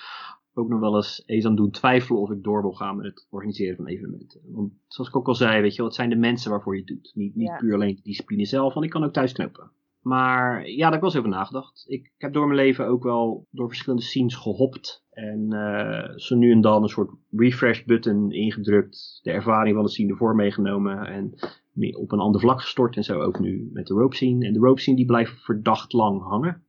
[0.53, 3.27] ook nog wel eens eens aan doen twijfelen of ik door wil gaan met het
[3.29, 4.41] organiseren van evenementen.
[4.45, 6.79] Want zoals ik ook al zei, weet je wel, het zijn de mensen waarvoor je
[6.79, 7.11] het doet.
[7.15, 7.57] Niet, niet Ja.
[7.57, 9.71] puur alleen de discipline zelf, want ik kan ook thuis knopen.
[10.01, 11.83] Maar ja, daar heb ik wel eens over nagedacht.
[11.87, 15.05] Ik, heb door mijn leven ook wel door verschillende scenes gehopt.
[15.09, 19.19] En eh, zo nu en dan een soort refresh button ingedrukt.
[19.21, 21.05] De ervaring van de scene ervoor meegenomen.
[21.07, 21.33] En
[21.97, 22.95] op een ander vlak gestort.
[22.95, 24.45] En zo ook nu met de rope scene.
[24.45, 26.63] En de rope scene die blijft verdacht lang hangen.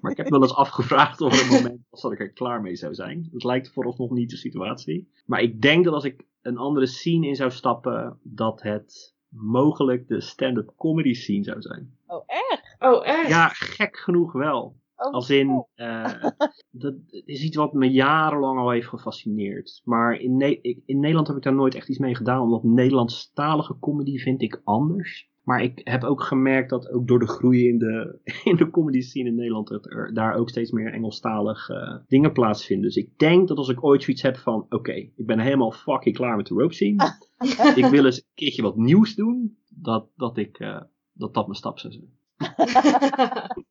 [0.00, 2.60] Maar ik heb wel eens afgevraagd of er een moment was dat ik er klaar
[2.60, 3.28] mee zou zijn.
[3.32, 5.08] Dat lijkt vooralsnog niet de situatie.
[5.26, 10.08] Maar ik denk dat als ik een andere scene in zou stappen, dat het mogelijk
[10.08, 11.96] de stand-up comedy scene zou zijn.
[12.06, 12.76] Oh, echt?
[12.78, 13.28] Oh, echt?
[13.28, 14.76] Ja, gek genoeg wel.
[14.96, 16.24] Oh, Als in, eh,
[16.70, 16.94] dat
[17.24, 19.80] is iets wat me jarenlang al heeft gefascineerd.
[19.84, 22.62] Maar in, Ne- ik- in Nederland heb ik daar nooit echt iets mee gedaan, omdat
[22.62, 25.28] Nederlandstalige comedy vind ik anders.
[25.44, 28.18] Maar ik heb ook gemerkt dat ook door de groei in de,
[28.50, 32.86] in de comedy scene in Nederland, dat er daar ook steeds meer Engelstalige dingen plaatsvinden.
[32.86, 36.16] Dus ik denk dat als ik ooit zoiets heb van, oké, ik ben helemaal fucking
[36.16, 37.18] klaar met de rope scene.
[37.84, 40.80] ik wil eens een keertje wat nieuws doen, dat dat, ik, eh,
[41.12, 42.12] dat, dat mijn stap zou zijn.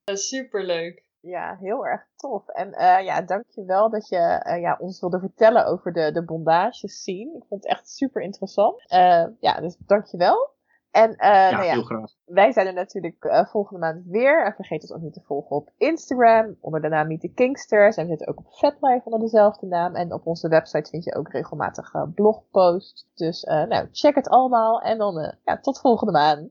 [0.18, 1.12] Superleuk.
[1.20, 2.48] Ja, heel erg tof.
[2.48, 6.88] En eh, ja, dankjewel dat je eh, ja, ons wilde vertellen over de, de bondage
[6.88, 7.36] scene.
[7.36, 8.84] Ik vond het echt super interessant.
[8.88, 10.52] Eh, ja, dus dankjewel.
[10.94, 12.12] En eh, ja, nou ja, heel graag.
[12.26, 14.46] wij zijn er natuurlijk eh, volgende maand weer.
[14.46, 17.96] En vergeet ons ook niet te volgen op Instagram onder de naam Meet the Kingsters.
[17.96, 19.96] En we zitten ook op FetLife onder dezelfde naam.
[19.96, 23.08] En op onze website vind je ook regelmatig eh, blogposts.
[23.16, 24.82] Dus eh, nou, check het allemaal.
[24.82, 26.50] En dan eh, ja, tot volgende maand.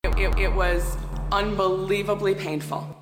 [0.00, 0.94] It, it, it was
[1.42, 3.01] unbelievably painful.